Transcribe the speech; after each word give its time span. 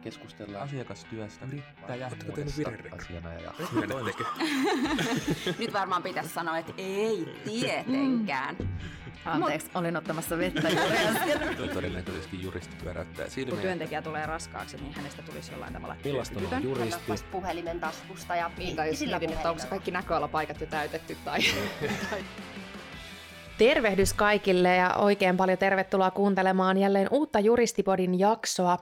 keskustellaan 0.00 0.64
asiakastyöstä, 0.64 1.46
yrittäjä, 1.46 2.10
asiana 2.92 3.32
ja 3.34 3.52
Nyt 5.58 5.72
varmaan 5.72 6.02
pitäisi 6.02 6.34
sanoa, 6.34 6.58
että 6.58 6.72
ei 6.76 7.34
tietenkään. 7.44 8.56
Anteeksi, 9.24 9.70
olin 9.74 9.96
ottamassa 9.96 10.38
vettä 10.38 10.68
juuri 10.68 10.96
äsken. 11.06 11.70
todennäköisesti 11.74 12.42
juristi 12.42 12.76
pyöräyttää 12.82 13.24
Kun 13.24 13.32
silmiä. 13.32 13.60
työntekijä 13.60 14.02
tulee 14.02 14.26
raskaaksi, 14.26 14.76
niin 14.76 14.94
hänestä 14.94 15.22
tulisi 15.22 15.52
jollain 15.52 15.72
tavalla 15.72 15.96
Millaista 16.04 16.40
on 16.56 16.62
juristi? 16.62 17.02
Pois 17.06 17.22
puhelimen 17.22 17.80
taskusta 17.80 18.36
ja 18.36 18.50
Niin, 18.58 18.76
tai 18.76 18.88
jos 18.88 18.98
sillä 18.98 19.18
mietin, 19.18 19.36
että 19.36 19.50
onko 19.50 19.62
kaikki 19.70 19.90
näköalapaikat 19.90 20.60
jo 20.60 20.66
täytetty 20.66 21.16
tai... 21.24 21.40
tai 22.10 22.24
Tervehdys 23.58 24.14
kaikille 24.14 24.76
ja 24.76 24.94
oikein 24.94 25.36
paljon 25.36 25.58
tervetuloa 25.58 26.10
kuuntelemaan 26.10 26.78
jälleen 26.78 27.08
uutta 27.10 27.40
Juristipodin 27.40 28.18
jaksoa. 28.18 28.78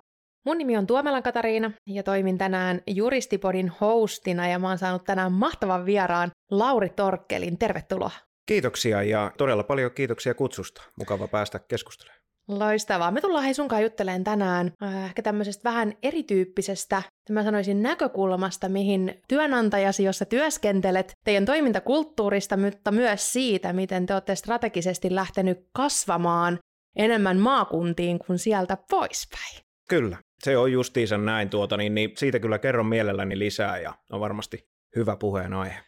Mun 0.47 0.59
nimi 0.59 0.77
on 0.77 0.87
Tuomelan 0.87 1.23
Katariina 1.23 1.71
ja 1.87 2.03
toimin 2.03 2.39
tänään 2.39 2.81
Juristipodin 2.87 3.69
hostina 3.81 4.49
ja 4.49 4.59
mä 4.59 4.69
oon 4.69 4.79
saanut 4.79 5.05
tänään 5.05 5.33
mahtavan 5.33 5.87
vieraan 5.87 6.31
Lauri 6.51 6.89
Torkkelin. 6.89 7.59
Tervetuloa. 7.59 8.11
Kiitoksia 8.49 9.03
ja 9.03 9.33
todella 9.39 9.63
paljon 9.63 9.91
kiitoksia 9.91 10.35
kutsusta. 10.35 10.83
Mukava 10.99 11.29
päästä 11.29 11.59
keskustelemaan. 11.59 12.21
Loistavaa. 12.49 13.11
Me 13.11 13.21
tullaan 13.21 13.45
hei 13.45 13.55
sunkaan 13.55 13.83
juttelemaan 13.83 14.25
tänään 14.25 14.73
äh, 14.83 15.05
ehkä 15.05 15.23
tämmöisestä 15.23 15.65
vähän 15.65 15.93
erityyppisestä, 16.03 17.03
mä 17.31 17.43
sanoisin 17.43 17.83
näkökulmasta, 17.83 18.69
mihin 18.69 19.21
työnantajasi, 19.29 20.05
jossa 20.05 20.25
työskentelet, 20.25 21.13
teidän 21.25 21.45
toimintakulttuurista, 21.45 22.57
mutta 22.57 22.93
myös 22.93 23.33
siitä, 23.33 23.73
miten 23.73 24.07
te 24.07 24.15
olette 24.15 24.35
strategisesti 24.35 25.15
lähtenyt 25.15 25.59
kasvamaan 25.73 26.59
enemmän 26.97 27.39
maakuntiin 27.39 28.19
kuin 28.19 28.39
sieltä 28.39 28.77
poispäin. 28.91 29.67
Kyllä, 29.89 30.17
se 30.43 30.57
on 30.57 30.73
justiinsa 30.73 31.19
näin 31.19 31.51
tuota, 31.51 31.77
niin, 31.77 31.95
niin 31.95 32.13
siitä 32.17 32.39
kyllä 32.39 32.59
kerron 32.59 32.87
mielelläni 32.87 33.39
lisää 33.39 33.79
ja 33.79 33.95
on 34.13 34.21
varmasti 34.21 34.69
hyvä 34.97 35.17
puheenaihe. 35.17 35.79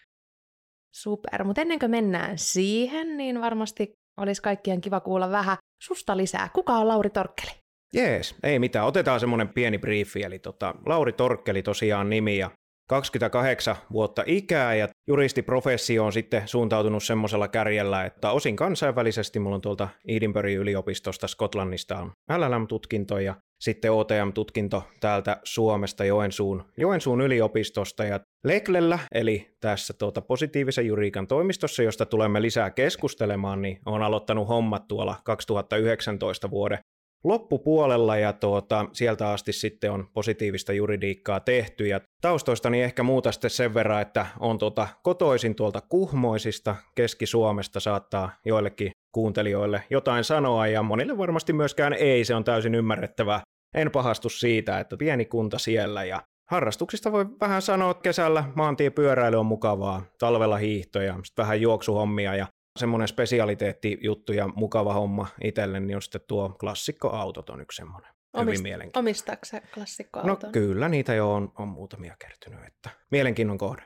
Super, 0.95 1.45
mutta 1.45 1.61
ennen 1.61 1.79
kuin 1.79 1.91
mennään 1.91 2.39
siihen, 2.39 3.17
niin 3.17 3.41
varmasti 3.41 3.93
olisi 4.17 4.43
kaikkien 4.43 4.81
kiva 4.81 5.01
kuulla 5.01 5.31
vähän 5.31 5.57
susta 5.83 6.17
lisää. 6.17 6.49
Kuka 6.55 6.73
on 6.73 6.89
Lauri 6.89 7.11
Torkkeli? 7.11 7.51
Jees, 7.95 8.35
ei 8.43 8.59
mitään. 8.59 8.87
Otetaan 8.87 9.21
semmoinen 9.21 9.49
pieni 9.49 9.79
briefi. 9.79 10.23
Eli 10.23 10.39
tota, 10.39 10.75
Lauri 10.87 11.13
Torkkeli 11.13 11.63
tosiaan 11.63 12.11
nimi 12.11 12.39
ja 12.39 12.51
28 12.89 13.77
vuotta 13.93 14.23
ikää 14.27 14.75
ja 14.75 14.89
juristiprofessio 15.09 16.05
on 16.05 16.13
sitten 16.13 16.49
suuntautunut 16.49 17.03
semmoisella 17.03 17.49
kärjellä, 17.49 18.05
että 18.05 18.31
osin 18.31 18.57
kansainvälisesti, 18.57 19.39
mulla 19.39 19.55
on 19.55 19.61
tuolta 19.61 19.89
Edinburghin 20.09 20.59
yliopistosta 20.59 21.29
Skotlannista 21.29 21.99
on 21.99 22.13
LLM-tutkinto 22.37 23.19
ja 23.19 23.35
sitten 23.61 23.93
OTM-tutkinto 23.93 24.83
täältä 25.01 25.41
Suomesta 25.45 26.05
Joensuun, 26.05 26.65
Joensuun 26.77 27.21
yliopistosta. 27.21 28.05
Ja 28.05 28.21
Leklellä, 28.45 28.99
eli 29.13 29.57
tässä 29.61 29.95
tuota 29.99 30.21
positiivisen 30.21 30.87
juriikan 30.87 31.27
toimistossa, 31.27 31.83
josta 31.83 32.07
tulemme 32.07 32.43
lisää 32.43 32.71
keskustelemaan, 32.71 33.63
niin 33.63 33.79
on 33.87 34.03
aloittanut 34.03 34.49
hommat 34.49 34.89
tuolla 34.89 35.17
2019 35.25 36.51
vuoden 36.51 36.79
loppupuolella 37.25 38.17
ja 38.17 38.33
tuota, 38.33 38.87
sieltä 38.93 39.31
asti 39.31 39.53
sitten 39.53 39.93
on 39.93 40.09
positiivista 40.13 40.73
juridiikkaa 40.73 41.41
tehty. 41.41 41.87
Ja 41.87 42.01
taustoistani 42.21 42.83
ehkä 42.83 43.03
muuta 43.03 43.33
sitten 43.33 43.51
sen 43.51 43.75
verran, 43.75 44.03
että 44.03 44.27
on 44.41 44.59
tuota 44.59 44.89
kotoisin 45.03 45.55
tuolta 45.55 45.81
Kuhmoisista. 45.81 46.77
Keski-Suomesta 46.95 47.81
saattaa 47.81 48.31
joillekin 48.45 48.91
kuuntelijoille 49.13 49.83
jotain 49.91 50.25
sanoa 50.25 50.67
ja 50.67 50.83
monille 50.83 51.19
varmasti 51.19 51.53
myöskään 51.53 51.93
ei, 51.93 52.25
se 52.25 52.35
on 52.35 52.45
täysin 52.45 52.75
ymmärrettävää. 52.75 53.41
En 53.75 53.91
pahastu 53.91 54.29
siitä, 54.29 54.81
että 54.81 54.97
pieni 54.97 55.25
kunta 55.25 55.59
siellä 55.59 56.05
ja 56.05 56.23
harrastuksista 56.51 57.13
voi 57.13 57.27
vähän 57.41 57.63
sanoa, 57.63 57.91
että 57.91 58.03
kesällä 58.03 58.45
maantiepyöräily 58.55 59.37
on 59.37 59.47
mukavaa, 59.47 60.03
talvella 60.19 60.57
hiihto 60.57 61.01
ja 61.01 61.15
sitten 61.25 61.43
vähän 61.43 61.61
juoksuhommia 61.61 62.35
ja 62.35 62.47
semmoinen 62.79 63.09
spesialiteettijuttu 63.09 64.33
ja 64.33 64.49
mukava 64.49 64.95
homma 64.95 65.27
itselle, 65.45 65.81
niin 65.81 65.97
on 65.97 66.03
sitten 66.03 66.21
tuo 66.29 66.49
klassikkoautot 66.49 67.51
on 67.51 67.61
yksi 67.61 67.77
semmoinen. 67.77 68.11
Omist-. 68.37 68.91
Omistaako 68.95 69.43
No 69.53 69.61
klassikkoauton? 69.75 70.53
kyllä, 70.53 70.89
niitä 70.89 71.15
jo 71.15 71.33
on, 71.33 71.53
on 71.59 71.69
muutamia 71.69 72.17
kertynyt, 72.19 72.61
että 72.67 72.91
mielenkiinnon 73.11 73.59
kohde. 73.59 73.83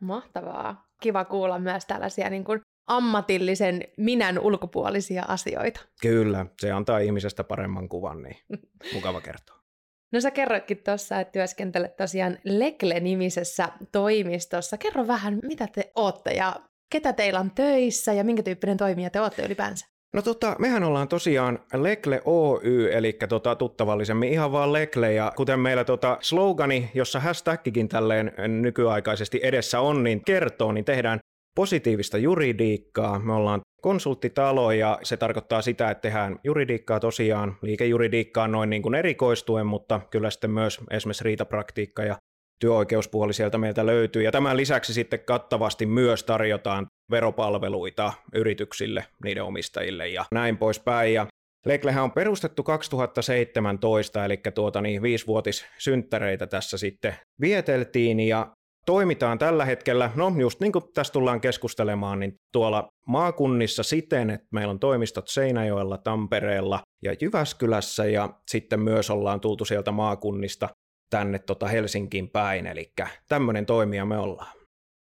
Mahtavaa. 0.00 0.86
Kiva 1.02 1.24
kuulla 1.24 1.58
myös 1.58 1.84
tällaisia 1.86 2.30
niin 2.30 2.44
kuin 2.44 2.60
ammatillisen 2.86 3.82
minän 3.96 4.38
ulkopuolisia 4.38 5.24
asioita. 5.28 5.80
Kyllä, 6.00 6.46
se 6.60 6.72
antaa 6.72 6.98
ihmisestä 6.98 7.44
paremman 7.44 7.88
kuvan, 7.88 8.22
niin 8.22 8.36
mukava 8.94 9.20
kertoa. 9.20 9.64
No 10.12 10.20
sä 10.20 10.30
kerroitkin 10.30 10.82
tuossa, 10.84 11.20
että 11.20 11.32
työskentelet 11.32 11.96
tosiaan 11.96 12.38
Lekle-nimisessä 12.44 13.68
toimistossa. 13.92 14.78
Kerro 14.78 15.06
vähän, 15.06 15.38
mitä 15.42 15.66
te 15.66 15.92
ootte 15.94 16.30
ja 16.30 16.56
ketä 16.92 17.12
teillä 17.12 17.40
on 17.40 17.50
töissä 17.50 18.12
ja 18.12 18.24
minkä 18.24 18.42
tyyppinen 18.42 18.76
toimija 18.76 19.10
te 19.10 19.20
ootte 19.20 19.42
ylipäänsä? 19.42 19.86
No 20.14 20.22
tota, 20.22 20.56
mehän 20.58 20.84
ollaan 20.84 21.08
tosiaan 21.08 21.58
Lekle 21.72 22.22
Oy, 22.24 22.92
eli 22.92 23.16
tota 23.28 23.54
tuttavallisemmin 23.54 24.32
ihan 24.32 24.52
vaan 24.52 24.72
Lekle, 24.72 25.12
ja 25.12 25.32
kuten 25.36 25.60
meillä 25.60 25.84
tota 25.84 26.18
slogani, 26.20 26.90
jossa 26.94 27.20
hashtagikin 27.20 27.88
tälleen 27.88 28.32
nykyaikaisesti 28.48 29.40
edessä 29.42 29.80
on, 29.80 30.04
niin 30.04 30.22
kertoo, 30.26 30.72
niin 30.72 30.84
tehdään 30.84 31.18
positiivista 31.56 32.18
juridiikkaa. 32.18 33.18
Me 33.18 33.32
ollaan 33.32 33.60
konsulttitalo 33.82 34.72
ja 34.72 34.98
se 35.02 35.16
tarkoittaa 35.16 35.62
sitä, 35.62 35.90
että 35.90 36.02
tehdään 36.02 36.38
juridiikkaa 36.44 37.00
tosiaan, 37.00 37.56
liikejuridiikkaa 37.62 38.48
noin 38.48 38.70
niin 38.70 38.82
kuin 38.82 38.94
erikoistuen, 38.94 39.66
mutta 39.66 40.00
kyllä 40.10 40.30
sitten 40.30 40.50
myös 40.50 40.80
esimerkiksi 40.90 41.24
riitapraktiikka 41.24 42.04
ja 42.04 42.16
työoikeuspuoli 42.60 43.32
sieltä 43.32 43.58
meiltä 43.58 43.86
löytyy. 43.86 44.22
Ja 44.22 44.32
tämän 44.32 44.56
lisäksi 44.56 44.94
sitten 44.94 45.20
kattavasti 45.20 45.86
myös 45.86 46.24
tarjotaan 46.24 46.86
veropalveluita 47.10 48.12
yrityksille, 48.34 49.04
niiden 49.24 49.44
omistajille 49.44 50.08
ja 50.08 50.24
näin 50.32 50.56
poispäin. 50.56 51.14
Ja 51.14 51.26
Leklehän 51.66 52.04
on 52.04 52.12
perustettu 52.12 52.62
2017, 52.62 54.24
eli 54.24 54.40
tuota 54.54 54.80
niin, 54.80 55.02
viisivuotissynttäreitä 55.02 56.46
tässä 56.46 56.78
sitten 56.78 57.14
vieteltiin 57.40 58.20
ja 58.20 58.50
toimitaan 58.86 59.38
tällä 59.38 59.64
hetkellä, 59.64 60.10
no 60.14 60.32
just 60.38 60.60
niin 60.60 60.72
kuin 60.72 60.84
tässä 60.94 61.12
tullaan 61.12 61.40
keskustelemaan, 61.40 62.20
niin 62.20 62.34
tuolla 62.52 62.88
maakunnissa 63.06 63.82
siten, 63.82 64.30
että 64.30 64.46
meillä 64.52 64.70
on 64.70 64.80
toimistot 64.80 65.28
Seinäjoella, 65.28 65.98
Tampereella 65.98 66.80
ja 67.02 67.14
Jyväskylässä 67.20 68.06
ja 68.06 68.28
sitten 68.50 68.80
myös 68.80 69.10
ollaan 69.10 69.40
tultu 69.40 69.64
sieltä 69.64 69.92
maakunnista 69.92 70.68
tänne 71.10 71.38
tota 71.38 71.68
Helsinkiin 71.68 72.30
päin, 72.30 72.66
eli 72.66 72.92
tämmöinen 73.28 73.66
toimija 73.66 74.04
me 74.04 74.18
ollaan. 74.18 74.64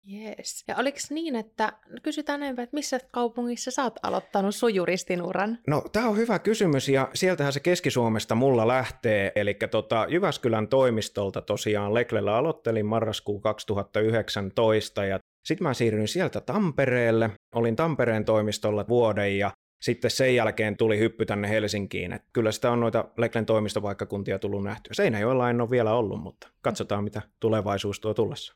Jees. 0.03 0.63
Ja 0.67 0.75
oliko 0.77 0.97
niin, 1.09 1.35
että 1.35 1.73
no 1.89 1.97
kysytään 2.03 2.39
näinpä, 2.39 2.63
että 2.63 2.73
missä 2.73 2.99
kaupungissa 3.11 3.71
sä 3.71 3.83
oot 3.83 3.99
aloittanut 4.03 4.55
sun 4.55 4.75
juristin 4.75 5.21
uran? 5.21 5.59
No, 5.67 5.83
tämä 5.91 6.09
on 6.09 6.17
hyvä 6.17 6.39
kysymys 6.39 6.89
ja 6.89 7.09
sieltähän 7.13 7.53
se 7.53 7.59
Keski-Suomesta 7.59 8.35
mulla 8.35 8.67
lähtee, 8.67 9.31
eli 9.35 9.53
tota, 9.53 10.05
Jyväskylän 10.09 10.67
toimistolta 10.67 11.41
tosiaan 11.41 11.93
Leklellä 11.93 12.35
aloittelin 12.35 12.85
marraskuu 12.85 13.39
2019 13.39 15.05
ja 15.05 15.19
sitten 15.45 15.67
mä 15.67 15.73
siirryin 15.73 16.07
sieltä 16.07 16.41
Tampereelle, 16.41 17.29
olin 17.55 17.75
Tampereen 17.75 18.25
toimistolla 18.25 18.87
vuoden 18.87 19.37
ja 19.37 19.51
sitten 19.81 20.11
sen 20.11 20.35
jälkeen 20.35 20.77
tuli 20.77 20.99
hyppy 20.99 21.25
tänne 21.25 21.49
Helsinkiin. 21.49 22.13
Et 22.13 22.23
kyllä 22.33 22.51
sitä 22.51 22.71
on 22.71 22.79
noita 22.79 23.05
Leklen 23.17 23.45
toimistopaikkakuntia 23.45 24.39
tullut 24.39 24.63
nähtyä. 24.63 24.93
Seinäjoella 24.93 25.49
en 25.49 25.61
ole 25.61 25.69
vielä 25.69 25.93
ollut, 25.93 26.21
mutta 26.21 26.47
katsotaan 26.61 27.03
mitä 27.03 27.21
tulevaisuus 27.39 27.99
tuo 27.99 28.13
tullessa. 28.13 28.55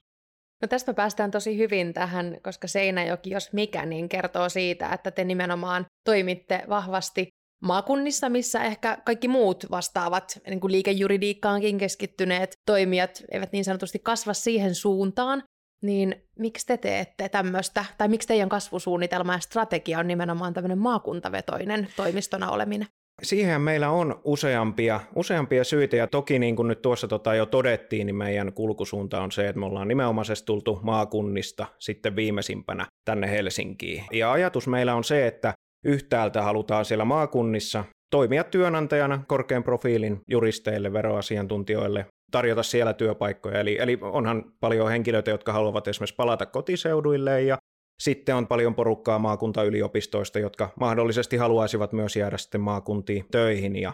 No 0.62 0.68
tästä 0.68 0.94
päästään 0.94 1.32
tosi 1.32 1.58
hyvin 1.58 1.94
tähän, 1.94 2.38
koska 2.44 2.68
Seinäjoki, 2.68 3.30
jos 3.30 3.54
mikä, 3.54 3.86
niin 3.86 4.10
kertoo 4.10 4.50
siitä, 4.50 4.90
että 4.90 5.12
te 5.12 5.24
nimenomaan 5.24 5.86
toimitte 6.06 6.64
vahvasti 6.70 7.28
maakunnissa, 7.62 8.30
missä 8.30 8.64
ehkä 8.64 8.98
kaikki 9.06 9.28
muut 9.28 9.66
vastaavat 9.72 10.40
niin 10.48 10.60
kuin 10.60 10.72
liikejuridiikkaankin 10.72 11.78
keskittyneet 11.78 12.52
toimijat 12.66 13.24
eivät 13.32 13.52
niin 13.52 13.66
sanotusti 13.66 14.00
kasva 14.00 14.34
siihen 14.34 14.76
suuntaan, 14.76 15.44
niin 15.84 16.16
miksi 16.40 16.68
te 16.68 16.78
teette 16.78 17.30
tämmöistä, 17.30 17.86
tai 17.98 18.08
miksi 18.08 18.28
teidän 18.28 18.50
kasvusuunnitelma 18.50 19.34
ja 19.34 19.40
strategia 19.40 20.00
on 20.00 20.08
nimenomaan 20.08 20.54
tämmöinen 20.54 20.78
maakuntavetoinen 20.78 21.88
toimistona 21.96 22.50
oleminen? 22.50 22.88
Siihen 23.22 23.62
meillä 23.62 23.90
on 23.90 24.22
useampia, 24.24 25.00
useampia 25.16 25.64
syitä 25.64 25.96
ja 25.96 26.08
toki 26.08 26.40
niin 26.40 26.56
kuin 26.56 26.68
nyt 26.68 26.82
tuossa 26.82 27.08
tota 27.08 27.36
jo 27.36 27.46
todettiin, 27.46 28.06
niin 28.06 28.16
meidän 28.16 28.54
kulkusuunta 28.54 29.22
on 29.22 29.32
se, 29.32 29.48
että 29.48 29.60
me 29.60 29.66
ollaan 29.66 29.88
nimenomaisesti 29.88 30.46
tultu 30.46 30.80
maakunnista 30.84 31.66
sitten 31.80 32.16
viimeisimpänä 32.16 32.86
tänne 33.06 33.32
Helsinkiin. 33.32 34.04
Ja 34.12 34.32
ajatus 34.32 34.68
meillä 34.68 34.96
on 34.96 35.04
se, 35.04 35.28
että 35.28 35.54
yhtäältä 35.86 36.42
halutaan 36.42 36.86
siellä 36.86 37.06
maakunnissa 37.06 37.84
toimia 38.12 38.44
työnantajana 38.44 39.24
korkean 39.28 39.64
profiilin 39.64 40.22
juristeille, 40.30 40.94
veroasiantuntijoille, 40.94 42.06
tarjota 42.34 42.64
siellä 42.64 42.94
työpaikkoja. 42.94 43.60
Eli, 43.60 43.78
eli 43.80 43.98
onhan 44.02 44.44
paljon 44.60 44.90
henkilöitä, 44.90 45.32
jotka 45.32 45.54
haluavat 45.54 45.88
esimerkiksi 45.88 46.16
palata 46.16 46.46
kotiseuduille 46.46 47.42
ja 47.42 47.58
sitten 48.00 48.36
on 48.36 48.48
paljon 48.48 48.76
porukkaa 48.76 49.20
maakuntayliopistoista, 49.20 50.40
jotka 50.40 50.70
mahdollisesti 50.80 51.38
haluaisivat 51.38 51.94
myös 51.94 52.16
jäädä 52.16 52.38
sitten 52.38 52.62
maakuntiin 52.62 53.26
töihin 53.32 53.76
ja, 53.76 53.94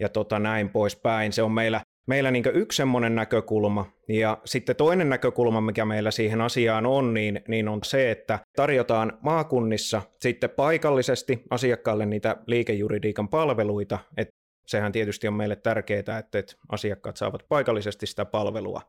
ja 0.00 0.08
tota 0.08 0.38
näin 0.38 0.68
poispäin. 0.68 1.32
Se 1.32 1.42
on 1.42 1.52
meillä 1.52 1.80
meillä 2.06 2.30
niin 2.30 2.44
yksi 2.54 2.76
semmoinen 2.76 3.14
näkökulma. 3.14 3.92
Ja 4.08 4.38
sitten 4.44 4.76
toinen 4.76 5.08
näkökulma, 5.08 5.60
mikä 5.60 5.84
meillä 5.84 6.10
siihen 6.10 6.40
asiaan 6.40 6.86
on, 6.86 7.14
niin, 7.14 7.40
niin 7.48 7.68
on 7.68 7.80
se, 7.84 8.10
että 8.10 8.38
tarjotaan 8.56 9.18
maakunnissa 9.20 10.02
sitten 10.20 10.50
paikallisesti 10.50 11.42
asiakkaalle 11.50 12.06
niitä 12.06 12.36
liikejuridiikan 12.46 13.28
palveluita. 13.28 13.98
Et 14.16 14.28
sehän 14.66 14.92
tietysti 14.92 15.28
on 15.28 15.34
meille 15.34 15.56
tärkeää, 15.56 15.98
että, 15.98 16.18
että 16.18 16.56
asiakkaat 16.68 17.16
saavat 17.16 17.42
paikallisesti 17.48 18.06
sitä 18.06 18.24
palvelua. 18.24 18.82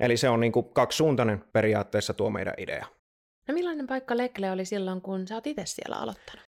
Eli 0.00 0.16
se 0.16 0.28
on 0.28 0.40
niin 0.40 0.52
kuin 0.52 0.68
kaksisuuntainen 0.72 1.44
periaatteessa 1.52 2.14
tuo 2.14 2.30
meidän 2.30 2.54
idea. 2.58 2.86
No 3.48 3.54
millainen 3.54 3.86
paikka 3.86 4.16
Lekle 4.16 4.50
oli 4.50 4.64
silloin, 4.64 5.00
kun 5.00 5.28
sä 5.28 5.34
oot 5.34 5.46
itse 5.46 5.62
siellä 5.66 5.96
aloittanut? 5.96 6.44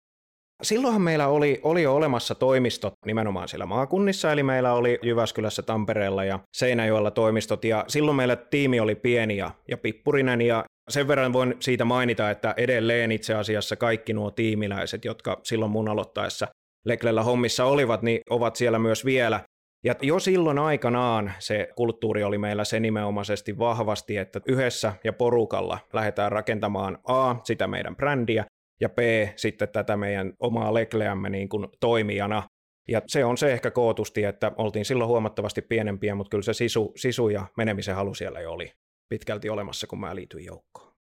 Silloinhan 0.62 1.02
meillä 1.02 1.28
oli, 1.28 1.60
oli 1.64 1.84
jo 1.84 1.96
olemassa 1.96 2.36
toimistot 2.36 2.94
nimenomaan 3.06 3.48
siellä 3.48 3.66
maakunnissa, 3.66 4.32
eli 4.32 4.44
meillä 4.44 4.74
oli 4.74 5.00
Jyväskylässä, 5.02 5.62
Tampereella 5.62 6.24
ja 6.24 6.40
Seinäjoella 6.58 7.12
toimistot, 7.12 7.66
ja 7.66 7.86
silloin 7.88 8.18
meillä 8.18 8.36
tiimi 8.36 8.80
oli 8.80 8.96
pieni 8.96 9.38
ja, 9.38 9.52
ja 9.68 9.78
pippurinen, 9.78 10.42
ja 10.42 10.66
sen 10.90 11.08
verran 11.08 11.34
voin 11.34 11.56
siitä 11.60 11.86
mainita, 11.86 12.30
että 12.30 12.54
edelleen 12.58 13.12
itse 13.12 13.34
asiassa 13.34 13.76
kaikki 13.76 14.14
nuo 14.14 14.32
tiimiläiset, 14.32 15.06
jotka 15.06 15.40
silloin 15.44 15.72
mun 15.72 15.90
aloittaessa 15.90 16.48
Leklellä 16.86 17.24
hommissa 17.24 17.66
olivat, 17.66 18.02
niin 18.02 18.22
ovat 18.30 18.56
siellä 18.56 18.80
myös 18.80 19.06
vielä. 19.06 19.40
Ja 19.84 19.96
jo 20.02 20.20
silloin 20.20 20.60
aikanaan 20.60 21.34
se 21.40 21.68
kulttuuri 21.76 22.24
oli 22.24 22.38
meillä 22.38 22.64
se 22.64 22.80
nimenomaisesti 22.80 23.58
vahvasti, 23.58 24.18
että 24.18 24.42
yhdessä 24.48 24.94
ja 25.04 25.14
porukalla 25.14 25.80
lähdetään 25.94 26.32
rakentamaan 26.32 26.98
A, 27.04 27.36
sitä 27.44 27.68
meidän 27.68 27.96
brändiä, 27.96 28.46
ja 28.82 28.90
B, 28.90 29.00
sitten 29.36 29.70
tätä 29.70 29.98
meidän 29.98 30.34
omaa 30.40 30.74
Lekleämme 30.74 31.30
niin 31.30 31.50
kuin 31.50 31.68
toimijana. 31.80 32.44
Ja 32.88 33.02
se 33.08 33.26
on 33.26 33.38
se 33.38 33.54
ehkä 33.54 33.72
kootusti, 33.72 34.24
että 34.24 34.52
oltiin 34.58 34.86
silloin 34.86 35.08
huomattavasti 35.08 35.62
pienempiä, 35.62 36.16
mutta 36.16 36.30
kyllä 36.30 36.44
se 36.44 36.54
sisu, 36.54 36.92
sisu 36.96 37.30
ja 37.30 37.48
menemisen 37.58 37.96
halu 37.96 38.14
siellä 38.14 38.40
jo 38.40 38.52
oli 38.52 38.72
pitkälti 39.10 39.50
olemassa, 39.50 39.88
kun 39.88 40.00
mä 40.00 40.16
liityin 40.16 40.46
joukkoon. 40.46 40.94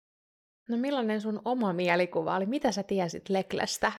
No 0.70 0.78
millainen 0.78 1.22
sun 1.22 1.42
oma 1.46 1.74
mielikuva 1.74 2.36
oli? 2.36 2.46
Mitä 2.46 2.72
sä 2.72 2.84
tiesit 2.84 3.30
Leklestä? 3.30 3.92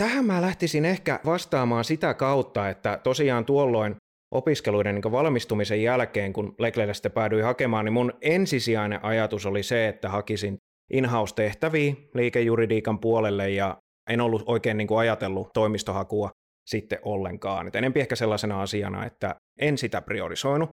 Tähän 0.00 0.24
mä 0.24 0.40
lähtisin 0.40 0.84
ehkä 0.84 1.20
vastaamaan 1.24 1.84
sitä 1.84 2.14
kautta, 2.14 2.68
että 2.68 3.00
tosiaan 3.02 3.44
tuolloin 3.44 3.96
opiskeluiden 4.34 4.94
niin 4.94 5.12
valmistumisen 5.12 5.82
jälkeen, 5.82 6.32
kun 6.32 6.54
Leklelle 6.58 6.94
sitten 6.94 7.12
päädyin 7.12 7.44
hakemaan, 7.44 7.84
niin 7.84 7.92
mun 7.92 8.12
ensisijainen 8.20 9.04
ajatus 9.04 9.46
oli 9.46 9.62
se, 9.62 9.88
että 9.88 10.08
hakisin 10.08 10.56
in-house-tehtäviä 10.92 11.94
liikejuridiikan 12.14 12.98
puolelle 12.98 13.50
ja 13.50 13.76
en 14.10 14.20
ollut 14.20 14.42
oikein 14.46 14.76
niin 14.76 14.88
kuin 14.88 14.98
ajatellut 14.98 15.48
toimistohakua 15.54 16.30
sitten 16.66 16.98
ollenkaan. 17.02 17.68
Et 17.68 17.76
enempi 17.76 18.00
ehkä 18.00 18.16
sellaisena 18.16 18.62
asiana, 18.62 19.06
että 19.06 19.34
en 19.58 19.78
sitä 19.78 20.02
priorisoinut. 20.02 20.68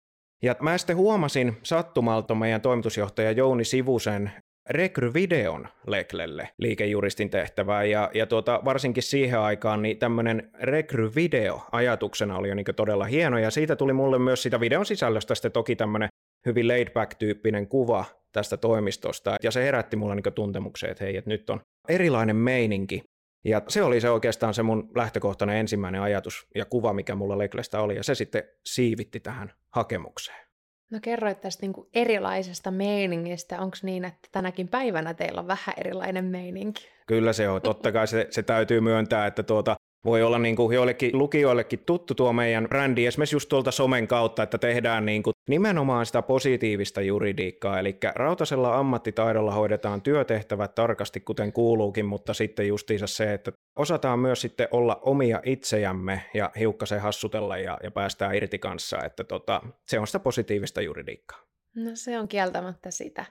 Ja 0.43 0.57
mä 0.61 0.79
sitten 0.79 0.97
huomasin 0.97 1.57
sattumalta 1.63 2.35
meidän 2.35 2.61
toimitusjohtaja 2.61 3.33
Jouni 3.33 3.65
Sivusen 3.65 4.33
rekryvideon 4.71 5.69
Leklelle 5.87 6.49
liikejuristin 6.59 7.31
tehtävää. 7.31 7.85
Ja, 7.85 8.11
ja 8.15 8.27
tuota, 8.27 8.61
varsinkin 8.65 9.03
siihen 9.03 9.41
aikaan 9.41 9.83
niin 9.83 9.99
tämmöinen 9.99 10.51
rekryvideo 10.61 11.63
ajatuksena 11.73 12.39
oli 12.39 12.49
jo 12.49 12.55
niin 12.55 12.67
todella 12.77 13.05
hieno. 13.05 13.39
Ja 13.39 13.51
siitä 13.51 13.77
tuli 13.77 13.93
mulle 13.93 14.19
myös 14.19 14.43
sitä 14.43 14.61
videon 14.61 14.87
sisällöstä 14.87 15.35
sitten 15.35 15.53
toki 15.53 15.77
tämmöinen 15.77 16.09
hyvin 16.47 16.69
laid 16.69 16.91
back 16.91 17.15
tyyppinen 17.15 17.69
kuva 17.69 18.05
tästä 18.33 18.57
toimistosta. 18.57 19.37
Ja 19.43 19.51
se 19.51 19.65
herätti 19.65 19.97
mulle 19.97 20.15
niin 20.15 20.35
tuntemuksen, 20.35 20.91
että 20.91 21.05
hei, 21.05 21.17
että 21.17 21.31
nyt 21.31 21.51
on 21.51 21.61
erilainen 21.89 22.37
meininki. 22.37 23.03
Ja 23.45 23.63
se 23.69 23.83
oli 23.83 24.01
se 24.01 24.11
oikeastaan 24.11 24.55
se 24.55 24.63
mun 24.63 24.91
lähtökohtainen 24.95 25.57
ensimmäinen 25.57 26.01
ajatus 26.01 26.47
ja 26.55 26.65
kuva, 26.65 26.93
mikä 26.93 27.15
mulla 27.15 27.39
Leklestä 27.39 27.81
oli, 27.81 27.97
ja 27.97 28.03
se 28.03 28.15
sitten 28.15 28.43
siivitti 28.67 29.21
tähän 29.21 29.53
hakemukseen. 29.71 30.44
No 30.95 31.01
kerroit 31.03 31.41
tästä 31.41 31.63
niin 31.63 31.73
kuin 31.73 31.89
erilaisesta 31.95 32.71
meiningistä. 32.71 33.61
Onko 33.61 33.77
niin, 33.83 34.05
että 34.05 34.29
tänäkin 34.33 34.69
päivänä 34.69 35.15
teillä 35.15 35.41
on 35.41 35.47
vähän 35.47 35.75
erilainen 35.77 36.25
meininki? 36.25 36.89
Kyllä 37.07 37.33
se 37.33 37.49
on. 37.49 37.63
Totta 37.63 37.93
kai 37.93 38.07
se, 38.07 38.27
se 38.31 38.43
täytyy 38.43 38.81
myöntää, 38.81 39.27
että 39.27 39.43
tuota, 39.43 39.77
voi 40.05 40.23
olla 40.23 40.39
niin 40.39 40.57
kuin 40.57 40.75
joillekin 40.75 41.19
lukijoillekin 41.19 41.79
tuttu 41.87 42.15
tuo 42.15 42.33
meidän 42.33 42.67
brändi, 42.69 43.07
esimerkiksi 43.07 43.37
just 43.37 43.49
tuolta 43.49 43.71
somen 43.71 44.09
kautta, 44.09 44.43
että 44.43 44.59
tehdään 44.59 45.07
niin 45.07 45.23
kuin 45.23 45.35
nimenomaan 45.49 46.07
sitä 46.07 46.23
positiivista 46.23 47.01
juridiikkaa, 47.01 47.79
eli 47.79 47.99
rautasella 48.15 48.79
ammattitaidolla 48.79 49.53
hoidetaan 49.53 50.03
työtehtävät 50.03 50.75
tarkasti, 50.75 51.21
kuten 51.21 51.53
kuuluukin, 51.53 52.07
mutta 52.07 52.35
sitten 52.35 52.69
justiinsa 52.69 53.07
se, 53.07 53.35
että 53.35 53.53
osataan 53.79 54.19
myös 54.19 54.41
sitten 54.41 54.69
olla 54.71 55.01
omia 55.03 55.41
itsejämme 55.45 56.23
ja 56.35 56.51
hiukkasen 56.59 57.01
hassutella 57.01 57.59
ja, 57.59 57.79
ja 57.83 57.91
päästään 57.91 58.35
irti 58.35 58.59
kanssa, 58.59 58.99
että 59.05 59.25
tota, 59.25 59.61
se 59.89 59.99
on 59.99 60.07
sitä 60.07 60.19
positiivista 60.19 60.81
juridiikkaa. 60.81 61.41
No 61.77 61.91
se 61.95 62.19
on 62.19 62.29
kieltämättä 62.29 62.91
sitä. 62.91 63.25